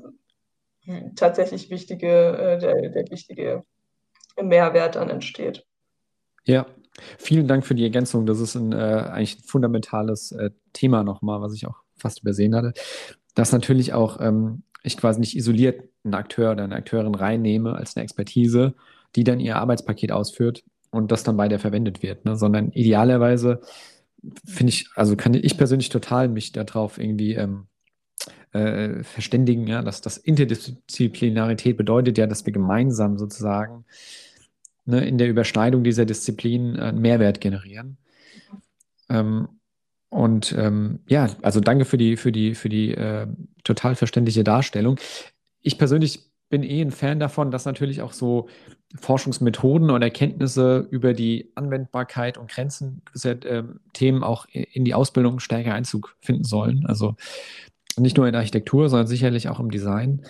[1.15, 3.63] tatsächlich wichtige, äh, der, der wichtige
[4.39, 5.65] Mehrwert dann entsteht.
[6.43, 6.67] Ja,
[7.17, 8.25] Vielen Dank für die Ergänzung.
[8.25, 12.55] Das ist ein, äh, eigentlich ein fundamentales äh, Thema nochmal, was ich auch fast übersehen
[12.55, 12.73] hatte.
[13.33, 17.95] Dass natürlich auch ähm, ich quasi nicht isoliert einen Akteur oder eine Akteurin reinnehme als
[17.95, 18.75] eine Expertise,
[19.15, 22.35] die dann ihr Arbeitspaket ausführt und das dann bei der verwendet wird, ne?
[22.35, 23.61] sondern idealerweise
[24.45, 27.67] finde ich, also kann ich persönlich total mich darauf irgendwie ähm,
[28.53, 33.85] äh, verständigen, ja, dass das Interdisziplinarität bedeutet ja, dass wir gemeinsam sozusagen
[34.85, 37.97] ne, in der Überschneidung dieser Disziplinen einen Mehrwert generieren.
[39.09, 39.47] Ähm,
[40.09, 43.27] und ähm, ja, also danke für die, für die, für die äh,
[43.63, 44.97] total verständliche Darstellung.
[45.61, 48.47] Ich persönlich bin eh ein Fan davon, dass natürlich auch so
[48.99, 53.63] Forschungsmethoden und Erkenntnisse über die Anwendbarkeit und Grenzen äh,
[53.93, 56.85] Themen auch in die Ausbildung stärker Einzug finden sollen.
[56.85, 57.15] Also
[57.97, 60.25] nicht nur in Architektur, sondern sicherlich auch im Design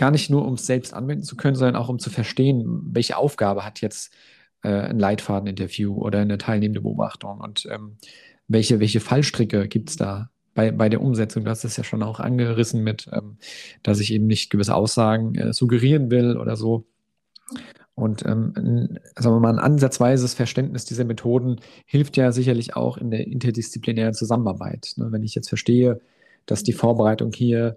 [0.00, 3.18] gar nicht nur, um es selbst anwenden zu können, sondern auch um zu verstehen, welche
[3.18, 4.14] Aufgabe hat jetzt
[4.62, 7.98] äh, ein Leitfadeninterview oder eine teilnehmende Beobachtung und ähm,
[8.48, 11.44] welche, welche Fallstricke gibt es da bei, bei der Umsetzung.
[11.44, 13.36] Du hast es ja schon auch angerissen mit, ähm,
[13.82, 16.86] dass ich eben nicht gewisse Aussagen äh, suggerieren will oder so.
[17.94, 22.96] Und ähm, ein, sagen wir mal, ein ansatzweises Verständnis dieser Methoden hilft ja sicherlich auch
[22.96, 24.94] in der interdisziplinären Zusammenarbeit.
[24.96, 25.12] Ne?
[25.12, 26.00] Wenn ich jetzt verstehe,
[26.46, 27.76] dass die Vorbereitung hier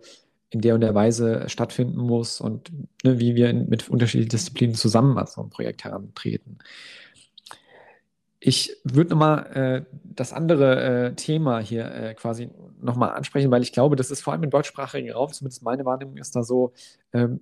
[0.54, 2.72] in der und der Weise stattfinden muss und
[3.04, 6.60] ne, wie wir mit unterschiedlichen Disziplinen zusammen an so ein Projekt herantreten.
[8.40, 12.50] Ich würde nochmal äh, das andere äh, Thema hier äh, quasi
[12.82, 16.18] nochmal ansprechen, weil ich glaube, das ist vor allem im deutschsprachigen Raum, zumindest meine Wahrnehmung
[16.18, 16.74] ist da so,
[17.14, 17.40] ähm,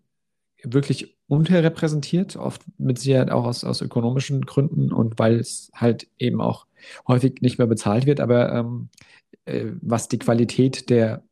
[0.63, 6.39] wirklich unterrepräsentiert, oft mit Sicherheit auch aus, aus ökonomischen Gründen und weil es halt eben
[6.39, 6.67] auch
[7.07, 8.19] häufig nicht mehr bezahlt wird.
[8.19, 8.89] Aber ähm,
[9.45, 11.23] äh, was die Qualität der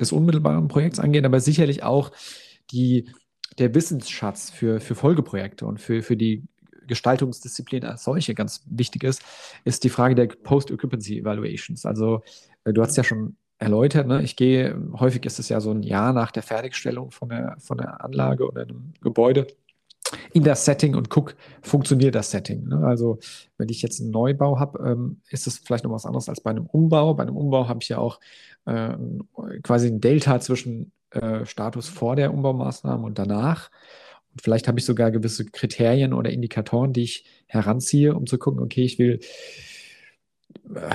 [0.00, 2.12] des unmittelbaren Projekts angeht, aber sicherlich auch
[2.70, 3.10] die,
[3.58, 6.44] der Wissensschatz für, für Folgeprojekte und für, für die
[6.86, 9.22] Gestaltungsdisziplin als solche ganz wichtig ist,
[9.64, 11.86] ist die Frage der Post-Occupancy Evaluations.
[11.86, 12.22] Also
[12.64, 14.22] äh, du hast ja schon erläutert, ne?
[14.22, 17.78] ich gehe, häufig ist es ja so ein Jahr nach der Fertigstellung von der, von
[17.78, 19.46] der Anlage oder einem Gebäude
[20.32, 22.68] in das Setting und gucke, funktioniert das Setting.
[22.68, 22.84] Ne?
[22.86, 23.18] Also
[23.56, 26.50] wenn ich jetzt einen Neubau habe, ähm, ist es vielleicht noch was anderes als bei
[26.50, 27.14] einem Umbau.
[27.14, 28.20] Bei einem Umbau habe ich ja auch
[28.66, 28.94] äh,
[29.62, 33.70] quasi ein Delta zwischen äh, Status vor der Umbaumaßnahme und danach.
[34.32, 38.60] Und vielleicht habe ich sogar gewisse Kriterien oder Indikatoren, die ich heranziehe, um zu gucken,
[38.62, 39.20] okay, ich will
[40.74, 40.90] äh,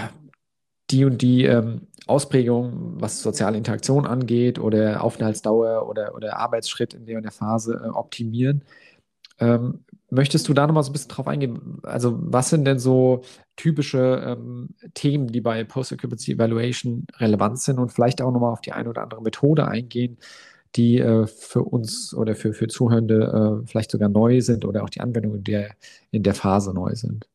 [0.92, 7.06] die und die ähm, Ausprägung, was soziale Interaktion angeht oder Aufenthaltsdauer oder, oder Arbeitsschritt in
[7.06, 8.64] der und der Phase äh, optimieren.
[9.40, 11.80] Ähm, möchtest du da nochmal so ein bisschen drauf eingehen?
[11.84, 13.22] Also, was sind denn so
[13.56, 18.72] typische ähm, Themen, die bei Post-Occupancy Evaluation relevant sind und vielleicht auch nochmal auf die
[18.74, 20.18] eine oder andere Methode eingehen,
[20.76, 24.90] die äh, für uns oder für, für Zuhörende äh, vielleicht sogar neu sind oder auch
[24.90, 25.72] die Anwendungen der,
[26.12, 27.28] in der Phase neu sind?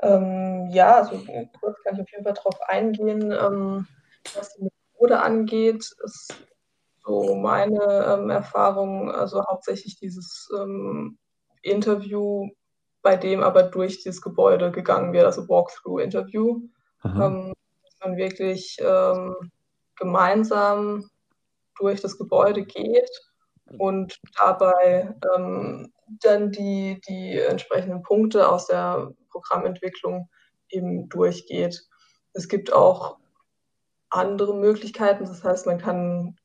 [0.00, 1.18] Ähm, ja, also
[1.60, 3.86] kurz kann ich auf jeden Fall darauf eingehen, ähm,
[4.34, 5.90] was die Methode angeht.
[6.04, 6.28] Es
[7.06, 11.18] so meine ähm, Erfahrung, also hauptsächlich dieses ähm,
[11.62, 12.48] Interview,
[13.02, 16.62] bei dem aber durch das Gebäude gegangen wird, also Walkthrough-Interview.
[17.04, 17.52] Ähm,
[18.06, 19.34] man wirklich ähm,
[19.96, 21.08] gemeinsam
[21.78, 23.10] durch das Gebäude geht
[23.78, 30.28] und dabei ähm, dann die, die entsprechenden Punkte aus der Programmentwicklung
[30.68, 31.82] eben durchgeht.
[32.32, 33.18] Es gibt auch
[34.08, 36.36] andere Möglichkeiten, das heißt, man kann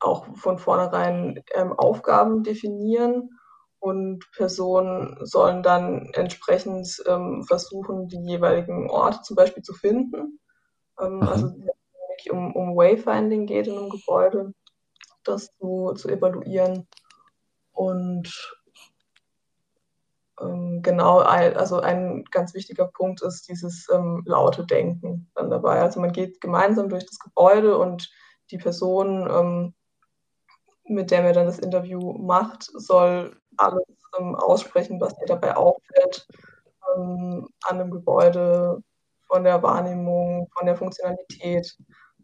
[0.00, 3.30] auch von vornherein ähm, Aufgaben definieren
[3.78, 10.40] und Personen sollen dann entsprechend ähm, versuchen, die jeweiligen Orte zum Beispiel zu finden.
[10.98, 14.54] Ähm, also wirklich um, um Wayfinding geht in einem Gebäude,
[15.22, 16.86] das zu, zu evaluieren.
[17.72, 18.56] Und
[20.40, 25.80] ähm, genau, also ein ganz wichtiger Punkt ist dieses ähm, laute Denken dann dabei.
[25.80, 28.10] Also man geht gemeinsam durch das Gebäude und
[28.50, 29.74] die Person, ähm,
[30.86, 33.84] mit der man dann das Interview macht, soll alles
[34.18, 36.26] ähm, aussprechen, was ihr dabei auffällt
[36.94, 38.82] ähm, an dem Gebäude,
[39.26, 41.76] von der Wahrnehmung, von der Funktionalität.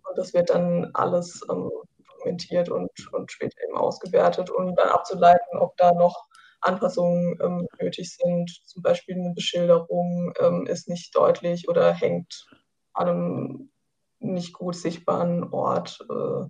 [0.08, 1.70] Und das wird dann alles ähm,
[2.06, 6.26] dokumentiert und, und später eben ausgewertet, um dann abzuleiten, ob da noch
[6.60, 8.50] Anpassungen ähm, nötig sind.
[8.64, 12.46] Zum Beispiel eine Beschilderung ähm, ist nicht deutlich oder hängt
[12.92, 13.72] an einem
[14.18, 15.98] nicht gut sichtbaren Ort.
[16.10, 16.46] Äh,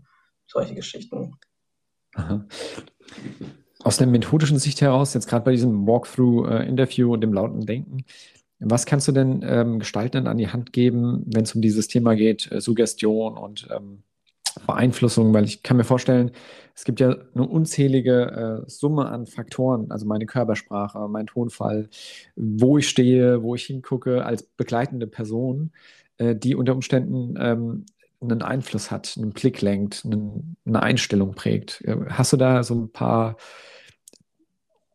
[0.47, 1.37] solche Geschichten.
[3.83, 8.05] Aus der methodischen Sicht heraus, jetzt gerade bei diesem Walkthrough-Interview und dem lauten Denken,
[8.61, 12.15] was kannst du denn ähm, Gestaltenden an die Hand geben, wenn es um dieses Thema
[12.15, 14.03] geht, äh, Suggestion und ähm,
[14.67, 15.33] Beeinflussung?
[15.33, 16.33] Weil ich kann mir vorstellen,
[16.75, 21.89] es gibt ja eine unzählige äh, Summe an Faktoren, also meine Körpersprache, mein Tonfall,
[22.37, 25.73] wo ich stehe, wo ich hingucke als begleitende Person,
[26.19, 27.87] äh, die unter Umständen ähm,
[28.21, 31.81] einen Einfluss hat, einen Blick lenkt, einen, eine Einstellung prägt.
[31.83, 33.37] Äh, hast du da so ein paar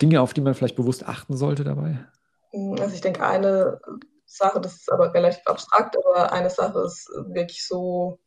[0.01, 2.05] Dinge, auf die man vielleicht bewusst achten sollte dabei?
[2.51, 3.79] Hm, also ich denke, eine
[4.25, 8.19] Sache, das ist aber relativ abstrakt, aber eine Sache ist wirklich so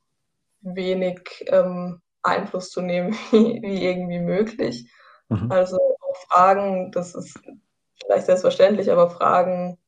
[0.61, 4.91] wenig ähm, Einfluss zu nehmen wie, wie irgendwie möglich.
[5.29, 5.51] Mhm.
[5.51, 7.39] Also auch Fragen, das ist
[8.01, 9.79] vielleicht selbstverständlich, aber Fragen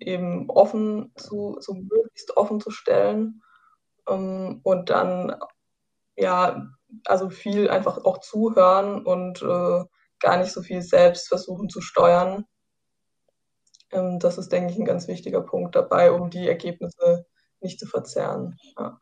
[0.00, 3.42] eben offen zu, so möglichst offen zu stellen
[4.08, 5.34] und dann
[6.18, 6.68] ja,
[7.04, 9.84] also viel einfach auch zuhören und äh,
[10.20, 12.44] gar nicht so viel selbst versuchen zu steuern.
[13.92, 17.26] Ähm, das ist, denke ich, ein ganz wichtiger Punkt dabei, um die Ergebnisse
[17.60, 18.56] nicht zu verzerren.
[18.78, 19.00] Ja,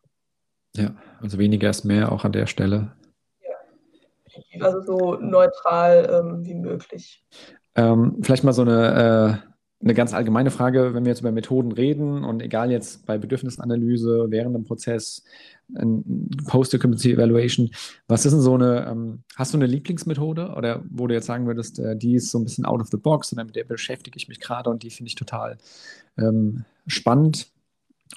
[0.76, 2.92] ja also weniger ist mehr auch an der Stelle.
[3.40, 7.24] Ja, also so neutral ähm, wie möglich.
[7.74, 11.70] Ähm, vielleicht mal so eine äh eine ganz allgemeine Frage, wenn wir jetzt über Methoden
[11.70, 15.22] reden und egal jetzt bei Bedürfnisanalyse, während dem Prozess,
[16.46, 17.70] Post-Occupancy Evaluation,
[18.08, 21.46] was ist denn so eine, ähm, hast du eine Lieblingsmethode oder wo du jetzt sagen
[21.46, 24.16] würdest, äh, die ist so ein bisschen out of the box und mit der beschäftige
[24.16, 25.58] ich mich gerade und die finde ich total
[26.16, 27.48] ähm, spannend,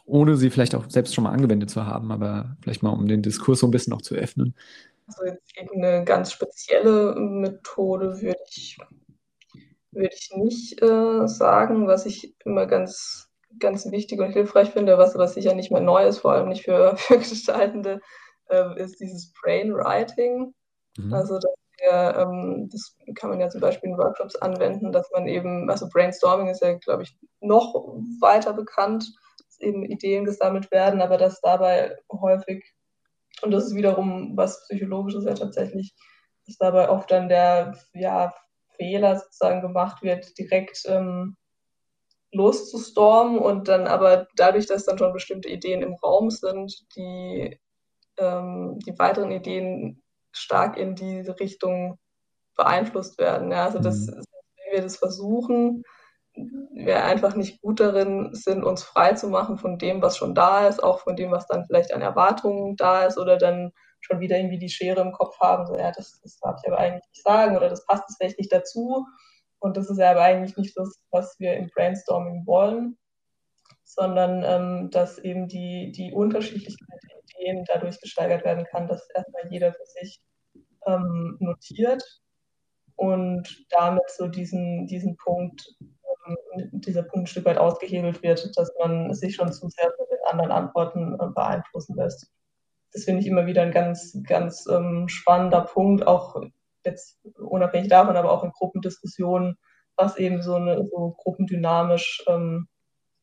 [0.06, 3.22] ohne sie vielleicht auch selbst schon mal angewendet zu haben, aber vielleicht mal um den
[3.22, 4.56] Diskurs so ein bisschen auch zu öffnen?
[5.08, 8.78] Also jetzt eine ganz spezielle Methode würde ich
[9.92, 13.30] würde ich nicht äh, sagen, was ich immer ganz,
[13.60, 16.64] ganz wichtig und hilfreich finde, was, was sicher nicht mehr neu ist, vor allem nicht
[16.64, 18.02] für, für Gestaltende,
[18.50, 20.54] äh, ist dieses Brainwriting.
[20.98, 21.14] Mhm.
[21.14, 25.28] Also dass wir, ähm, das kann man ja zum Beispiel in Workshops anwenden, dass man
[25.28, 27.74] eben, also Brainstorming ist ja, glaube ich, noch
[28.20, 32.64] weiter bekannt, dass eben Ideen gesammelt werden, aber dass dabei häufig,
[33.42, 35.94] und das ist wiederum was Psychologisches ja tatsächlich,
[36.46, 38.34] dass dabei oft dann der ja,
[38.80, 41.36] Fehler sozusagen gemacht wird, direkt ähm,
[42.32, 47.60] loszustormen und dann aber dadurch, dass dann schon bestimmte Ideen im Raum sind, die,
[48.18, 50.02] ähm, die weiteren Ideen
[50.32, 52.00] stark in diese Richtung
[52.56, 53.52] beeinflusst werden.
[53.52, 54.24] Ja, also das, mhm.
[54.58, 55.84] wenn wir das versuchen,
[56.72, 60.68] wir einfach nicht gut darin sind, uns frei zu machen von dem, was schon da
[60.68, 63.72] ist, auch von dem, was dann vielleicht an Erwartungen da ist oder dann
[64.02, 66.80] schon wieder irgendwie die Schere im Kopf haben, so ja, das, das darf ich aber
[66.80, 69.06] eigentlich nicht sagen oder das passt vielleicht nicht dazu.
[69.60, 72.98] Und das ist ja aber eigentlich nicht das, was wir im Brainstorming wollen,
[73.84, 79.52] sondern ähm, dass eben die, die Unterschiedlichkeit der Ideen dadurch gesteigert werden kann, dass erstmal
[79.52, 80.22] jeder für sich
[80.88, 82.04] ähm, notiert
[82.96, 88.72] und damit so diesen, diesen Punkt, ähm, dieser Punkt ein Stück weit ausgehebelt wird, dass
[88.80, 92.32] man sich schon zu sehr von den anderen Antworten äh, beeinflussen lässt
[92.94, 96.42] das finde ich immer wieder ein ganz, ganz ähm, spannender Punkt, auch
[96.86, 99.58] jetzt unabhängig davon, aber auch in Gruppendiskussionen,
[99.96, 102.68] was eben so eine so gruppendynamisch ähm,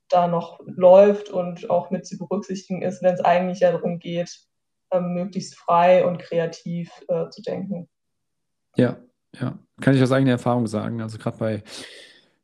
[0.08, 4.30] da noch läuft und auch mit zu berücksichtigen ist, wenn es eigentlich ja darum geht,
[4.92, 7.88] ähm, möglichst frei und kreativ äh, zu denken.
[8.76, 8.98] Ja,
[9.40, 11.00] ja, kann ich aus eigener Erfahrung sagen.
[11.00, 11.62] Also gerade bei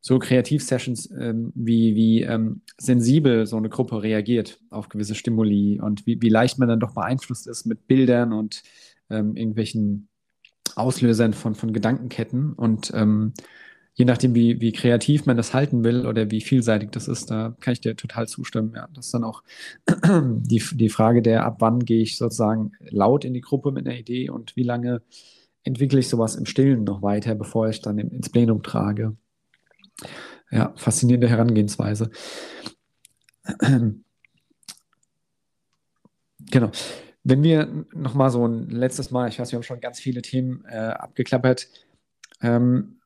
[0.05, 6.07] so Kreativsessions, ähm, wie, wie ähm, sensibel so eine Gruppe reagiert auf gewisse Stimuli und
[6.07, 8.64] wie, wie leicht man dann doch beeinflusst ist mit Bildern und
[9.11, 10.09] ähm, irgendwelchen
[10.74, 12.53] Auslösern von, von Gedankenketten.
[12.53, 13.32] Und ähm,
[13.94, 17.57] je nachdem, wie, wie kreativ man das halten will oder wie vielseitig das ist, da
[17.61, 18.72] kann ich dir total zustimmen.
[18.74, 19.44] Ja, das ist dann auch
[19.86, 23.96] die, die Frage der, ab wann gehe ich sozusagen laut in die Gruppe mit einer
[23.96, 25.03] Idee und wie lange
[25.62, 29.16] entwickle ich sowas im Stillen noch weiter, bevor ich dann ins Plenum trage.
[30.51, 32.11] Ja, faszinierende Herangehensweise.
[36.51, 36.70] Genau.
[37.24, 40.64] Wenn wir nochmal so ein letztes Mal, ich weiß, wir haben schon ganz viele Themen
[40.68, 41.68] äh, abgeklappert.
[42.40, 43.01] Ähm,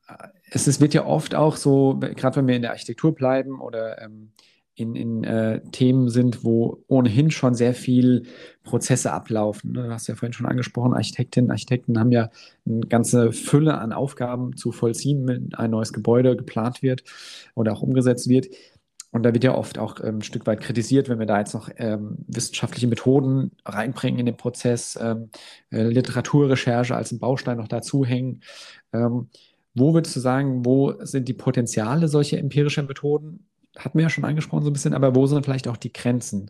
[0.49, 4.01] es ist, wird ja oft auch so, gerade wenn wir in der Architektur bleiben oder
[4.01, 4.31] ähm,
[4.77, 8.23] in, in äh, Themen sind, wo ohnehin schon sehr viel
[8.63, 9.71] Prozesse ablaufen.
[9.71, 9.83] Ne?
[9.83, 12.29] Du hast ja vorhin schon angesprochen, Architektinnen, Architekten haben ja
[12.65, 17.03] eine ganze Fülle an Aufgaben zu vollziehen, wenn ein neues Gebäude geplant wird
[17.55, 18.47] oder auch umgesetzt wird.
[19.11, 21.55] Und da wird ja oft auch ähm, ein Stück weit kritisiert, wenn wir da jetzt
[21.55, 25.31] noch ähm, wissenschaftliche Methoden reinbringen in den Prozess, ähm,
[25.71, 28.43] äh, Literaturrecherche als ein Baustein noch dazuhängen.
[28.93, 29.29] Ähm,
[29.73, 33.47] wo würdest du sagen, wo sind die Potenziale solcher empirischer Methoden?
[33.77, 36.49] Hatten wir ja schon angesprochen so ein bisschen, aber wo sind vielleicht auch die Grenzen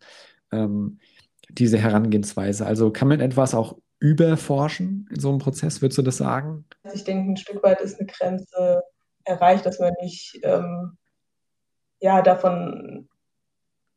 [0.52, 1.00] ähm,
[1.50, 2.66] dieser Herangehensweise?
[2.66, 6.66] Also kann man etwas auch überforschen in so einem Prozess, würdest du das sagen?
[6.94, 8.84] Ich denke, ein Stück weit ist eine Grenze
[9.24, 10.98] erreicht, dass man nicht ähm,
[12.00, 13.10] ja, davon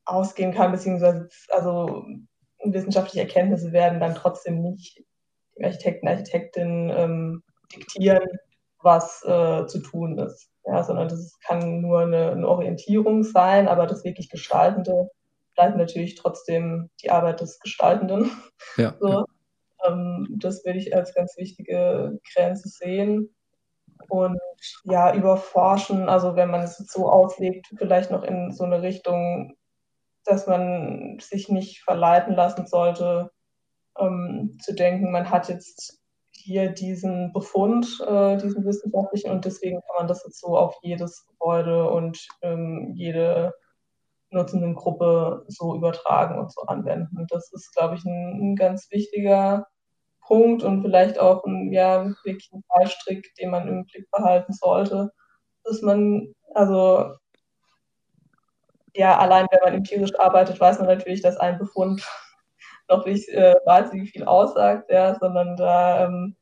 [0.04, 2.04] ausgehen kann, beziehungsweise also
[2.64, 5.02] wissenschaftliche Erkenntnisse werden dann trotzdem nicht
[5.56, 7.42] den Architekten, Architektinnen ähm,
[7.74, 8.26] diktieren,
[8.82, 10.49] was äh, zu tun ist.
[10.64, 15.10] Ja, sondern das kann nur eine, eine, Orientierung sein, aber das wirklich Gestaltende
[15.54, 18.30] bleibt natürlich trotzdem die Arbeit des Gestaltenden.
[18.76, 19.08] Ja, so.
[19.08, 19.24] ja.
[19.86, 23.34] Ähm, das will ich als ganz wichtige Grenze sehen
[24.08, 24.38] und
[24.84, 29.56] ja, überforschen, also wenn man es so auslegt, vielleicht noch in so eine Richtung,
[30.24, 33.30] dass man sich nicht verleiten lassen sollte,
[33.98, 35.99] ähm, zu denken, man hat jetzt
[36.40, 41.26] hier diesen Befund, äh, diesen wissenschaftlichen, und deswegen kann man das jetzt so auf jedes
[41.26, 43.54] Gebäude und ähm, jede
[44.30, 47.16] nutzenden Gruppe so übertragen und so anwenden.
[47.18, 49.66] Und das ist, glaube ich, ein, ein ganz wichtiger
[50.20, 55.10] Punkt und vielleicht auch ein, ja, wirklich ein Fallstrick, den man im Blick behalten sollte,
[55.64, 57.14] dass man, also
[58.94, 62.06] ja, allein wenn man empirisch arbeitet, weiß man natürlich, dass ein Befund
[62.90, 66.36] noch nicht äh, wahnsinnig viel aussagt, ja, sondern da ähm,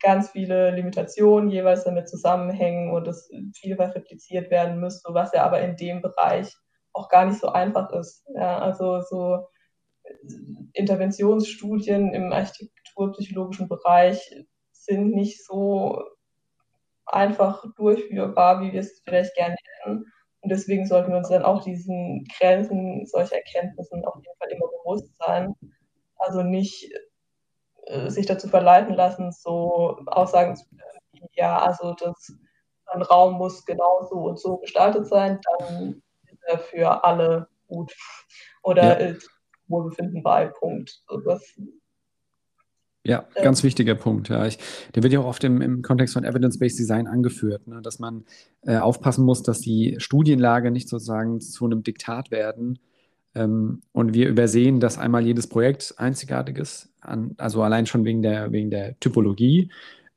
[0.00, 5.60] ganz viele Limitationen jeweils damit zusammenhängen und es vielfach repliziert werden müsste, was ja aber
[5.60, 6.54] in dem Bereich
[6.92, 8.24] auch gar nicht so einfach ist.
[8.34, 9.48] Ja, also so
[10.74, 16.02] Interventionsstudien im architekturpsychologischen Bereich sind nicht so
[17.06, 20.04] einfach durchführbar, wie wir es vielleicht gerne hätten.
[20.40, 24.66] Und deswegen sollten wir uns dann auch diesen Grenzen solcher Erkenntnissen auf jeden Fall immer
[24.82, 25.54] bewusst sein.
[26.26, 26.90] Also nicht
[27.86, 30.80] äh, sich dazu verleiten lassen, so Aussagen zu können,
[31.32, 32.32] ja, also das,
[32.86, 37.94] ein Raum muss genau so und so gestaltet sein, dann ist er für alle gut.
[38.62, 39.16] Oder ja.
[39.68, 41.02] Wohlbefinden bei, Punkt.
[41.06, 41.38] Also
[43.06, 44.30] ja, äh, ganz wichtiger Punkt.
[44.30, 44.46] Ja.
[44.46, 44.58] Ich,
[44.94, 48.24] der wird ja auch oft im, im Kontext von Evidence-Based Design angeführt, ne, dass man
[48.62, 52.78] äh, aufpassen muss, dass die Studienlage nicht sozusagen zu einem Diktat werden.
[53.34, 58.22] Ähm, und wir übersehen, dass einmal jedes Projekt einzigartig ist, an, also allein schon wegen
[58.22, 59.70] der, wegen der Typologie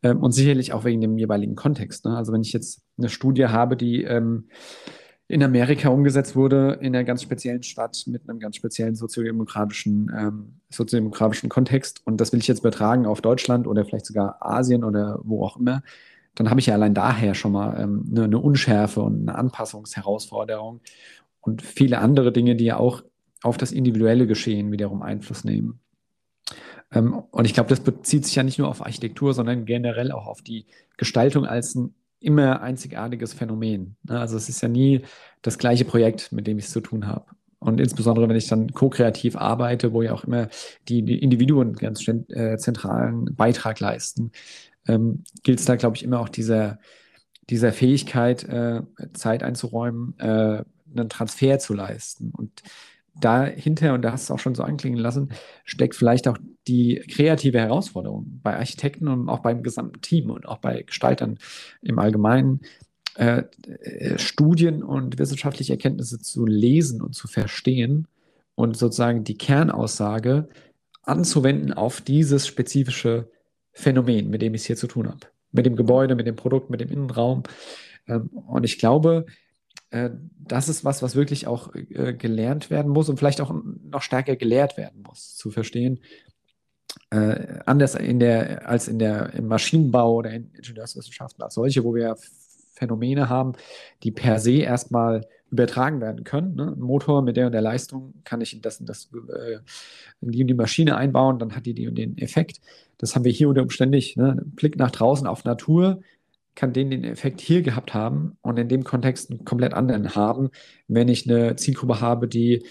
[0.04, 2.06] ähm, und sicherlich auch wegen dem jeweiligen Kontext.
[2.06, 2.16] Ne.
[2.16, 4.46] Also wenn ich jetzt eine Studie habe, die ähm,
[5.30, 10.62] in Amerika umgesetzt wurde, in einer ganz speziellen Stadt mit einem ganz speziellen soziodemokratischen, ähm,
[10.70, 12.02] soziodemokratischen Kontext.
[12.06, 15.58] Und das will ich jetzt übertragen auf Deutschland oder vielleicht sogar Asien oder wo auch
[15.58, 15.84] immer.
[16.36, 20.80] Dann habe ich ja allein daher schon mal ähm, eine, eine Unschärfe und eine Anpassungsherausforderung
[21.48, 23.04] und viele andere Dinge, die ja auch
[23.42, 25.80] auf das individuelle Geschehen wiederum Einfluss nehmen.
[26.92, 30.28] Ähm, und ich glaube, das bezieht sich ja nicht nur auf Architektur, sondern generell auch
[30.28, 30.66] auf die
[30.98, 33.96] Gestaltung als ein immer einzigartiges Phänomen.
[34.04, 34.20] Ne?
[34.20, 35.02] Also es ist ja nie
[35.42, 37.26] das gleiche Projekt, mit dem ich es zu tun habe.
[37.60, 40.48] Und insbesondere, wenn ich dann ko-kreativ arbeite, wo ja auch immer
[40.88, 44.32] die, die Individuen ganz äh, zentralen Beitrag leisten,
[44.88, 46.80] ähm, gilt es da, glaube ich, immer auch dieser,
[47.50, 48.82] dieser Fähigkeit, äh,
[49.14, 50.64] Zeit einzuräumen, äh,
[50.96, 52.32] einen Transfer zu leisten.
[52.36, 52.64] Und
[53.20, 55.30] dahinter, und da hast du es auch schon so anklingen lassen,
[55.64, 56.38] steckt vielleicht auch
[56.68, 61.40] die kreative Herausforderung bei Architekten und auch beim gesamten Team und auch bei Gestaltern
[61.82, 62.62] im Allgemeinen,
[63.16, 63.44] äh,
[63.82, 68.08] äh, Studien und wissenschaftliche Erkenntnisse zu lesen und zu verstehen
[68.56, 70.50] und sozusagen die Kernaussage
[71.04, 73.32] anzuwenden auf dieses spezifische
[73.72, 75.20] Phänomen, mit dem ich es hier zu tun habe.
[75.52, 77.44] Mit dem Gebäude, mit dem Produkt, mit dem Innenraum.
[78.08, 79.26] Ähm, und ich glaube,
[79.90, 83.54] das ist was, was wirklich auch äh, gelernt werden muss und vielleicht auch
[83.90, 86.00] noch stärker gelehrt werden muss, zu verstehen.
[87.10, 91.96] Äh, anders in der, als in der, im Maschinenbau oder in Ingenieurswissenschaften als solche, wo
[91.96, 92.18] wir
[92.74, 93.54] Phänomene haben,
[94.04, 96.56] die per se erstmal übertragen werden können.
[96.56, 96.74] Ne?
[96.76, 99.60] Ein Motor mit der und der Leistung kann ich in, das, in, das, äh,
[100.22, 102.60] in die und die Maschine einbauen, dann hat die die und den Effekt.
[102.98, 104.18] Das haben wir hier unter Umständen nicht.
[104.18, 104.44] Ne?
[104.46, 106.02] Blick nach draußen auf Natur
[106.58, 110.50] kann den den Effekt hier gehabt haben und in dem Kontext einen komplett anderen haben,
[110.88, 112.66] wenn ich eine Zielgruppe habe, die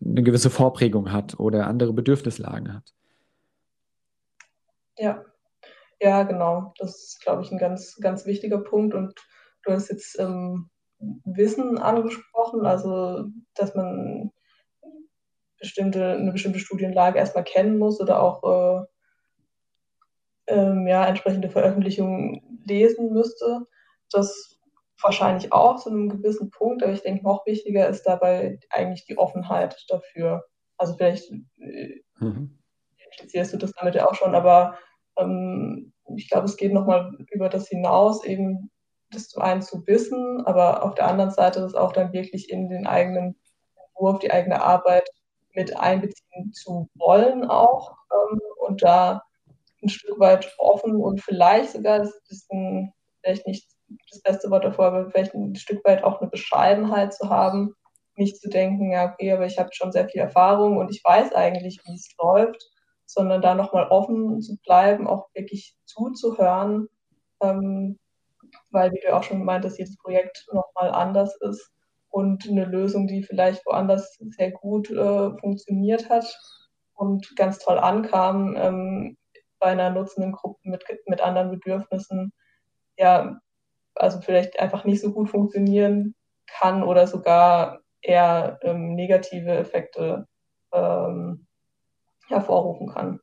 [0.00, 2.94] eine gewisse Vorprägung hat oder andere Bedürfnislagen hat.
[4.96, 5.24] Ja,
[6.00, 6.72] ja, genau.
[6.78, 8.94] Das ist, glaube ich, ein ganz, ganz wichtiger Punkt.
[8.94, 9.14] Und
[9.64, 10.70] du hast jetzt ähm,
[11.24, 13.24] Wissen angesprochen, also
[13.54, 14.30] dass man
[15.58, 18.86] bestimmte, eine bestimmte Studienlage erstmal kennen muss oder auch äh,
[20.52, 23.66] ähm, ja, entsprechende Veröffentlichungen lesen müsste.
[24.10, 24.60] Das
[25.00, 29.18] wahrscheinlich auch zu einem gewissen Punkt, aber ich denke, noch wichtiger ist dabei eigentlich die
[29.18, 30.44] Offenheit dafür.
[30.76, 32.58] Also vielleicht äh, mhm.
[33.04, 34.78] implizierst du das damit ja auch schon, aber
[35.18, 38.70] ähm, ich glaube, es geht nochmal über das hinaus, eben
[39.10, 42.68] das zum einen zu wissen, aber auf der anderen Seite das auch dann wirklich in
[42.68, 43.36] den eigenen
[43.86, 45.08] Entwurf, die eigene Arbeit
[45.54, 49.22] mit einbeziehen zu wollen auch ähm, und da
[49.82, 52.92] ein Stück weit offen und vielleicht sogar, das ist ein,
[53.22, 53.66] vielleicht nicht
[54.10, 57.74] das beste Wort davor, aber vielleicht ein Stück weit auch eine Bescheidenheit zu haben,
[58.16, 61.32] nicht zu denken, ja, okay, aber ich habe schon sehr viel Erfahrung und ich weiß
[61.32, 62.62] eigentlich, wie es läuft,
[63.06, 66.88] sondern da nochmal offen zu bleiben, auch wirklich zuzuhören,
[67.42, 67.98] ähm,
[68.70, 71.70] weil, wie du auch schon gemeint hast, jedes Projekt nochmal anders ist
[72.10, 76.26] und eine Lösung, die vielleicht woanders sehr gut äh, funktioniert hat
[76.94, 79.16] und ganz toll ankam, ähm,
[79.62, 82.32] bei einer nutzenden Gruppe mit, mit anderen Bedürfnissen,
[82.98, 83.40] ja,
[83.94, 86.16] also vielleicht einfach nicht so gut funktionieren
[86.48, 90.26] kann oder sogar eher ähm, negative Effekte
[90.72, 91.46] ähm,
[92.26, 93.20] hervorrufen kann.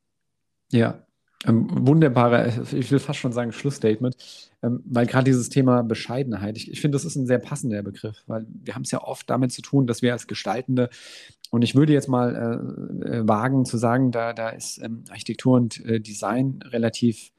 [0.72, 1.04] Ja,
[1.46, 4.16] ähm, wunderbarer, ich will fast schon sagen Schlussstatement,
[4.64, 8.24] ähm, weil gerade dieses Thema Bescheidenheit, ich, ich finde, das ist ein sehr passender Begriff,
[8.28, 10.90] weil wir haben es ja oft damit zu tun, dass wir als Gestaltende,
[11.50, 12.36] und ich würde jetzt mal
[13.06, 17.32] äh, äh, wagen zu sagen, da, da ist ähm, Architektur und äh, Design relativ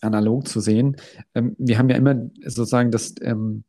[0.00, 0.96] analog zu sehen.
[1.34, 3.64] Ähm, wir haben ja immer sozusagen das, ähm,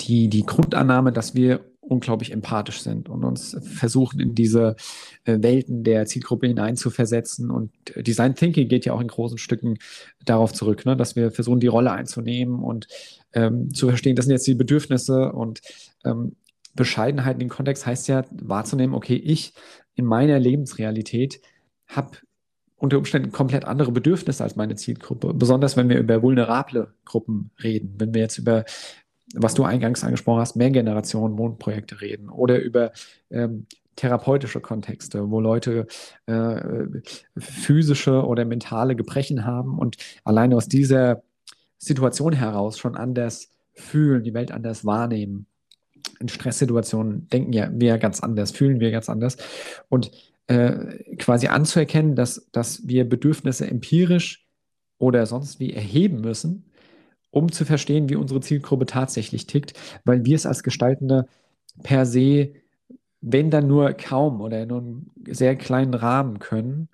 [0.00, 4.76] die, die Grundannahme, dass wir unglaublich empathisch sind und uns versuchen, in diese
[5.24, 7.50] äh, Welten der Zielgruppe hineinzuversetzen.
[7.50, 9.78] Und äh, Design Thinking geht ja auch in großen Stücken
[10.24, 12.88] darauf zurück, ne, dass wir versuchen, die Rolle einzunehmen und
[13.32, 15.60] ähm, zu verstehen, das sind jetzt die Bedürfnisse und
[16.04, 16.36] ähm,
[16.78, 19.52] Bescheidenheit in dem Kontext heißt ja wahrzunehmen, okay, ich
[19.94, 21.40] in meiner Lebensrealität
[21.86, 22.18] habe
[22.76, 25.34] unter Umständen komplett andere Bedürfnisse als meine Zielgruppe.
[25.34, 28.64] Besonders wenn wir über vulnerable Gruppen reden, wenn wir jetzt über
[29.34, 32.92] was du eingangs angesprochen hast, Mehrgenerationen-Wohnprojekte reden oder über
[33.30, 35.86] ähm, therapeutische Kontexte, wo Leute
[36.26, 36.86] äh,
[37.36, 41.22] physische oder mentale Gebrechen haben und alleine aus dieser
[41.78, 45.46] Situation heraus schon anders fühlen, die Welt anders wahrnehmen.
[46.20, 49.36] In Stresssituationen denken ja wir ganz anders, fühlen wir ganz anders.
[49.88, 50.10] Und
[50.48, 54.46] äh, quasi anzuerkennen, dass, dass wir Bedürfnisse empirisch
[54.98, 56.64] oder sonst wie erheben müssen,
[57.30, 59.74] um zu verstehen, wie unsere Zielgruppe tatsächlich tickt,
[60.04, 61.26] weil wir es als Gestaltende
[61.82, 62.52] per se,
[63.20, 66.88] wenn dann nur kaum oder in einem sehr kleinen Rahmen können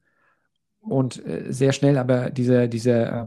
[0.81, 3.27] und äh, sehr schnell aber diese, diese, äh,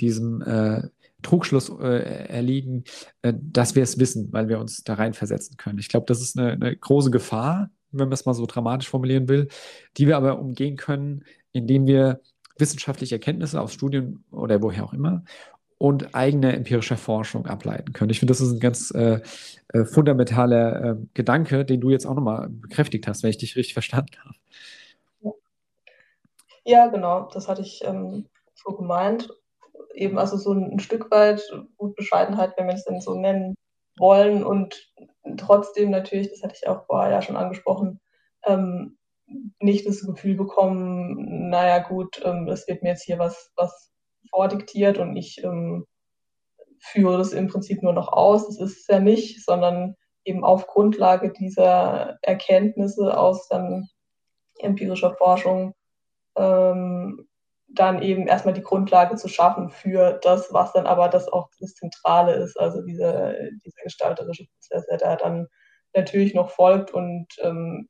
[0.00, 0.82] diesem äh,
[1.22, 2.84] Trugschluss äh, erliegen,
[3.22, 5.78] äh, dass wir es wissen, weil wir uns da reinversetzen können.
[5.78, 9.28] Ich glaube, das ist eine, eine große Gefahr, wenn man es mal so dramatisch formulieren
[9.28, 9.48] will,
[9.96, 12.20] die wir aber umgehen können, indem wir
[12.58, 15.24] wissenschaftliche Erkenntnisse aus Studien oder woher auch immer
[15.78, 18.10] und eigene empirische Forschung ableiten können.
[18.10, 19.20] Ich finde, das ist ein ganz äh,
[19.72, 23.74] äh, fundamentaler äh, Gedanke, den du jetzt auch nochmal bekräftigt hast, wenn ich dich richtig
[23.74, 25.34] verstanden habe.
[26.64, 29.30] Ja, genau, das hatte ich ähm, so gemeint.
[29.98, 31.42] Eben also so ein, Stück weit
[31.76, 33.56] gut Bescheidenheit, wenn wir es denn so nennen
[33.98, 34.92] wollen und
[35.36, 38.00] trotzdem natürlich, das hatte ich auch vorher ja schon angesprochen,
[38.44, 38.96] ähm,
[39.60, 43.92] nicht das Gefühl bekommen, naja gut, ähm, es wird mir jetzt hier was, was
[44.30, 45.84] vordiktiert und ich ähm,
[46.78, 48.46] führe das im Prinzip nur noch aus.
[48.46, 53.88] Das ist es ja nicht, sondern eben auf Grundlage dieser Erkenntnisse aus dann
[54.60, 55.74] empirischer Forschung
[56.36, 57.27] ähm,
[57.68, 61.74] dann eben erstmal die Grundlage zu schaffen für das, was dann aber das auch das
[61.74, 63.34] Zentrale ist, also dieser,
[63.64, 65.48] dieser gestalterische Prozess, der da dann
[65.94, 67.88] natürlich noch folgt und ähm,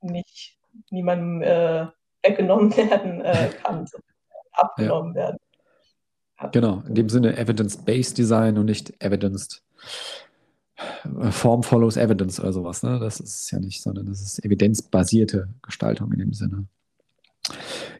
[0.00, 0.58] nicht
[0.90, 1.86] niemandem äh,
[2.22, 3.86] weggenommen werden äh, kann,
[4.52, 5.22] abgenommen ja.
[5.22, 5.38] werden.
[6.50, 9.62] Genau, in dem Sinne Evidence-Based Design und nicht Evidenced.
[11.30, 12.82] Form follows Evidence oder sowas.
[12.82, 12.98] Ne?
[12.98, 16.66] Das ist ja nicht, sondern das ist evidenzbasierte Gestaltung in dem Sinne.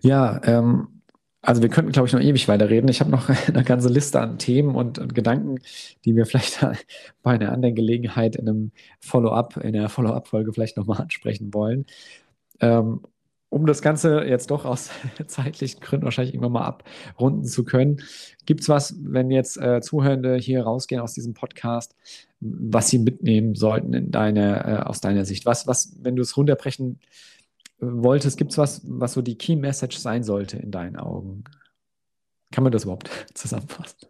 [0.00, 1.01] Ja, ähm,
[1.42, 2.88] also wir könnten, glaube ich, noch ewig weiterreden.
[2.88, 5.58] Ich habe noch eine ganze Liste an Themen und, und, Gedanken,
[6.04, 6.64] die wir vielleicht
[7.22, 11.86] bei einer anderen Gelegenheit in einem Follow-up, in der Follow-up-Folge vielleicht nochmal ansprechen wollen.
[12.60, 13.00] Ähm,
[13.48, 14.88] um das Ganze jetzt doch aus
[15.26, 18.00] zeitlichen Gründen wahrscheinlich irgendwann mal abrunden zu können,
[18.46, 21.94] gibt es was, wenn jetzt äh, Zuhörende hier rausgehen aus diesem Podcast,
[22.40, 25.44] was sie mitnehmen sollten in deine, äh, aus deiner Sicht?
[25.44, 27.00] Was, was, wenn du es runterbrechen
[27.82, 31.44] wolltest, gibt es was, was so die Key Message sein sollte in deinen Augen?
[32.52, 34.08] Kann man das überhaupt zusammenfassen?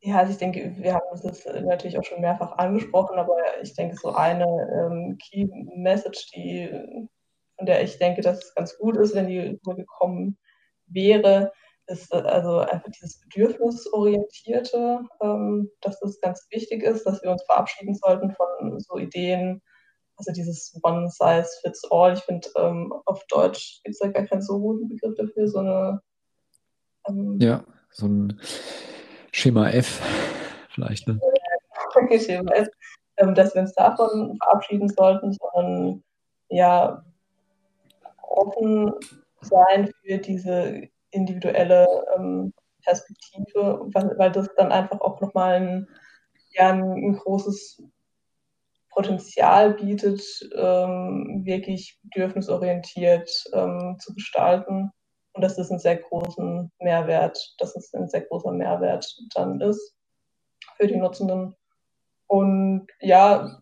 [0.00, 3.74] Ja, also ich denke, wir haben das jetzt natürlich auch schon mehrfach angesprochen, aber ich
[3.74, 6.68] denke, so eine ähm, Key Message, die,
[7.56, 10.38] von der ich denke, dass es ganz gut ist, wenn die gekommen
[10.86, 11.52] wäre,
[11.88, 17.42] ist äh, also einfach dieses Bedürfnisorientierte, ähm, dass das ganz wichtig ist, dass wir uns
[17.44, 19.62] verabschieden sollten von so Ideen,
[20.18, 22.12] also dieses One Size Fits All.
[22.12, 25.60] Ich finde, ähm, auf Deutsch gibt es da gar keinen so guten Begriff dafür, so
[25.60, 26.02] eine.
[27.08, 28.40] Ähm, ja, so ein
[29.32, 30.02] Schema F
[30.70, 31.20] vielleicht, ne?
[31.94, 32.68] Okay, Schema F.
[33.16, 36.04] Ähm, dass wir uns davon verabschieden sollten, sondern
[36.50, 37.04] ja,
[38.22, 38.92] offen
[39.40, 41.86] sein für diese individuelle
[42.16, 42.52] ähm,
[42.84, 45.88] Perspektive, weil, weil, das dann einfach auch nochmal ein,
[46.52, 47.82] ja, ein, ein großes
[48.98, 50.20] Potenzial bietet,
[50.56, 54.90] ähm, wirklich bedürfnisorientiert ähm, zu gestalten.
[55.34, 59.06] Und dass das einen sehr großen Mehrwert, dass es ein sehr großer Mehrwert
[59.36, 59.94] dann ist
[60.76, 61.54] für die Nutzenden.
[62.26, 63.60] Und ja,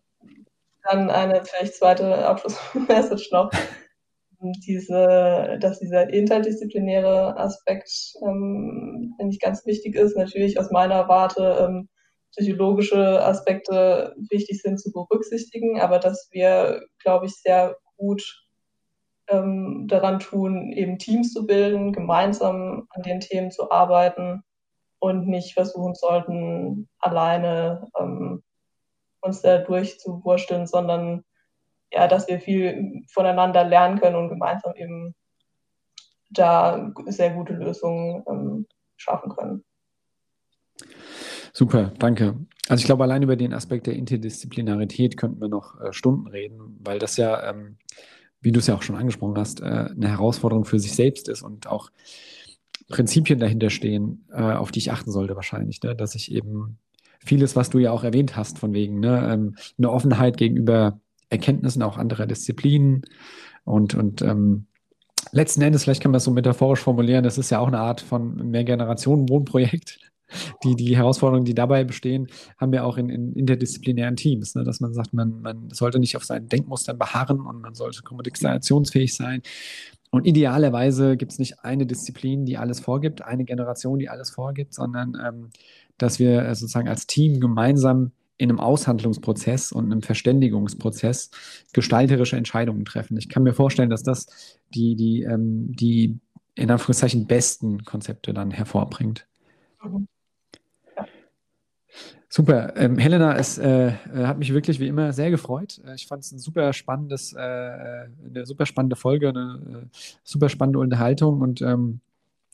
[0.89, 3.51] dann eine vielleicht zweite Abschlussmessage noch.
[4.65, 7.89] Diese, dass dieser interdisziplinäre Aspekt,
[8.23, 10.15] ähm, finde ich, ganz wichtig ist.
[10.15, 11.89] Natürlich aus meiner Warte ähm,
[12.37, 18.23] psychologische Aspekte wichtig sind zu berücksichtigen, aber dass wir, glaube ich, sehr gut
[19.27, 24.43] ähm, daran tun, eben Teams zu bilden, gemeinsam an den Themen zu arbeiten
[24.99, 28.43] und nicht versuchen sollten, alleine ähm,
[29.21, 31.23] uns da durchzuwursteln, sondern
[31.91, 35.15] ja, dass wir viel voneinander lernen können und gemeinsam eben
[36.29, 39.63] da sehr gute Lösungen ähm, schaffen können.
[41.57, 42.35] Super, danke.
[42.69, 46.77] Also ich glaube, allein über den Aspekt der Interdisziplinarität könnten wir noch äh, Stunden reden,
[46.83, 47.77] weil das ja, ähm,
[48.41, 51.41] wie du es ja auch schon angesprochen hast, äh, eine Herausforderung für sich selbst ist
[51.41, 51.89] und auch
[52.89, 55.95] Prinzipien dahinter stehen, äh, auf die ich achten sollte wahrscheinlich, ne?
[55.95, 56.77] dass ich eben
[57.25, 59.27] vieles, was du ja auch erwähnt hast, von wegen ne?
[59.27, 61.01] ähm, eine Offenheit gegenüber
[61.31, 63.01] Erkenntnissen auch anderer Disziplinen
[63.63, 64.67] und, und ähm,
[65.31, 68.01] letzten Endes, vielleicht kann man das so metaphorisch formulieren, das ist ja auch eine Art
[68.01, 69.97] von Mehrgenerationen-Wohnprojekt
[70.63, 72.27] die, die Herausforderungen, die dabei bestehen,
[72.57, 74.63] haben wir auch in, in interdisziplinären Teams, ne?
[74.63, 79.15] dass man sagt, man, man sollte nicht auf seinen Denkmustern beharren und man sollte kommunikationsfähig
[79.15, 79.41] sein.
[80.09, 84.73] Und idealerweise gibt es nicht eine Disziplin, die alles vorgibt, eine Generation, die alles vorgibt,
[84.73, 85.49] sondern ähm,
[85.97, 91.31] dass wir äh, sozusagen als Team gemeinsam in einem Aushandlungsprozess und einem Verständigungsprozess
[91.73, 93.17] gestalterische Entscheidungen treffen.
[93.17, 94.27] Ich kann mir vorstellen, dass das
[94.73, 96.19] die, die, ähm, die
[96.55, 99.27] in Anführungszeichen besten Konzepte dann hervorbringt.
[99.83, 100.07] Mhm.
[102.29, 102.73] Super.
[102.75, 103.93] Ähm, Helena, es äh, äh,
[104.25, 105.79] hat mich wirklich wie immer sehr gefreut.
[105.87, 110.49] Äh, ich fand es ein super spannendes, äh, eine super spannende Folge, eine äh, super
[110.49, 112.01] spannende Unterhaltung und ähm,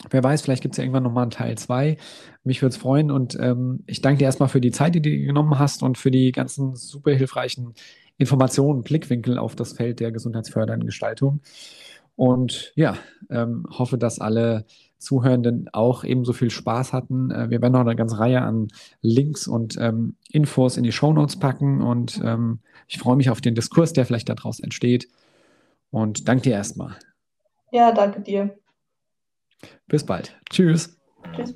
[0.10, 1.98] wer weiß, vielleicht gibt es ja irgendwann nochmal einen Teil 2.
[2.44, 5.10] Mich würde es freuen und ähm, ich danke dir erstmal für die Zeit, die du
[5.10, 7.74] genommen hast und für die ganzen super hilfreichen
[8.18, 11.42] Informationen, Blickwinkel auf das Feld der gesundheitsfördernden Gestaltung.
[12.16, 12.96] Und ja,
[13.32, 14.66] ähm, hoffe, dass alle
[15.04, 17.32] Zuhörenden auch ebenso viel Spaß hatten.
[17.32, 18.70] Äh, wir werden noch eine ganze Reihe an
[19.02, 23.56] Links und ähm, Infos in die Shownotes packen und ähm, ich freue mich auf den
[23.56, 25.08] Diskurs, der vielleicht daraus entsteht.
[25.92, 26.96] Und danke dir erstmal.
[27.72, 28.56] Ja, danke dir.
[29.88, 30.36] Bis bald.
[30.50, 30.98] Tschüss.
[31.36, 31.56] Tschüss.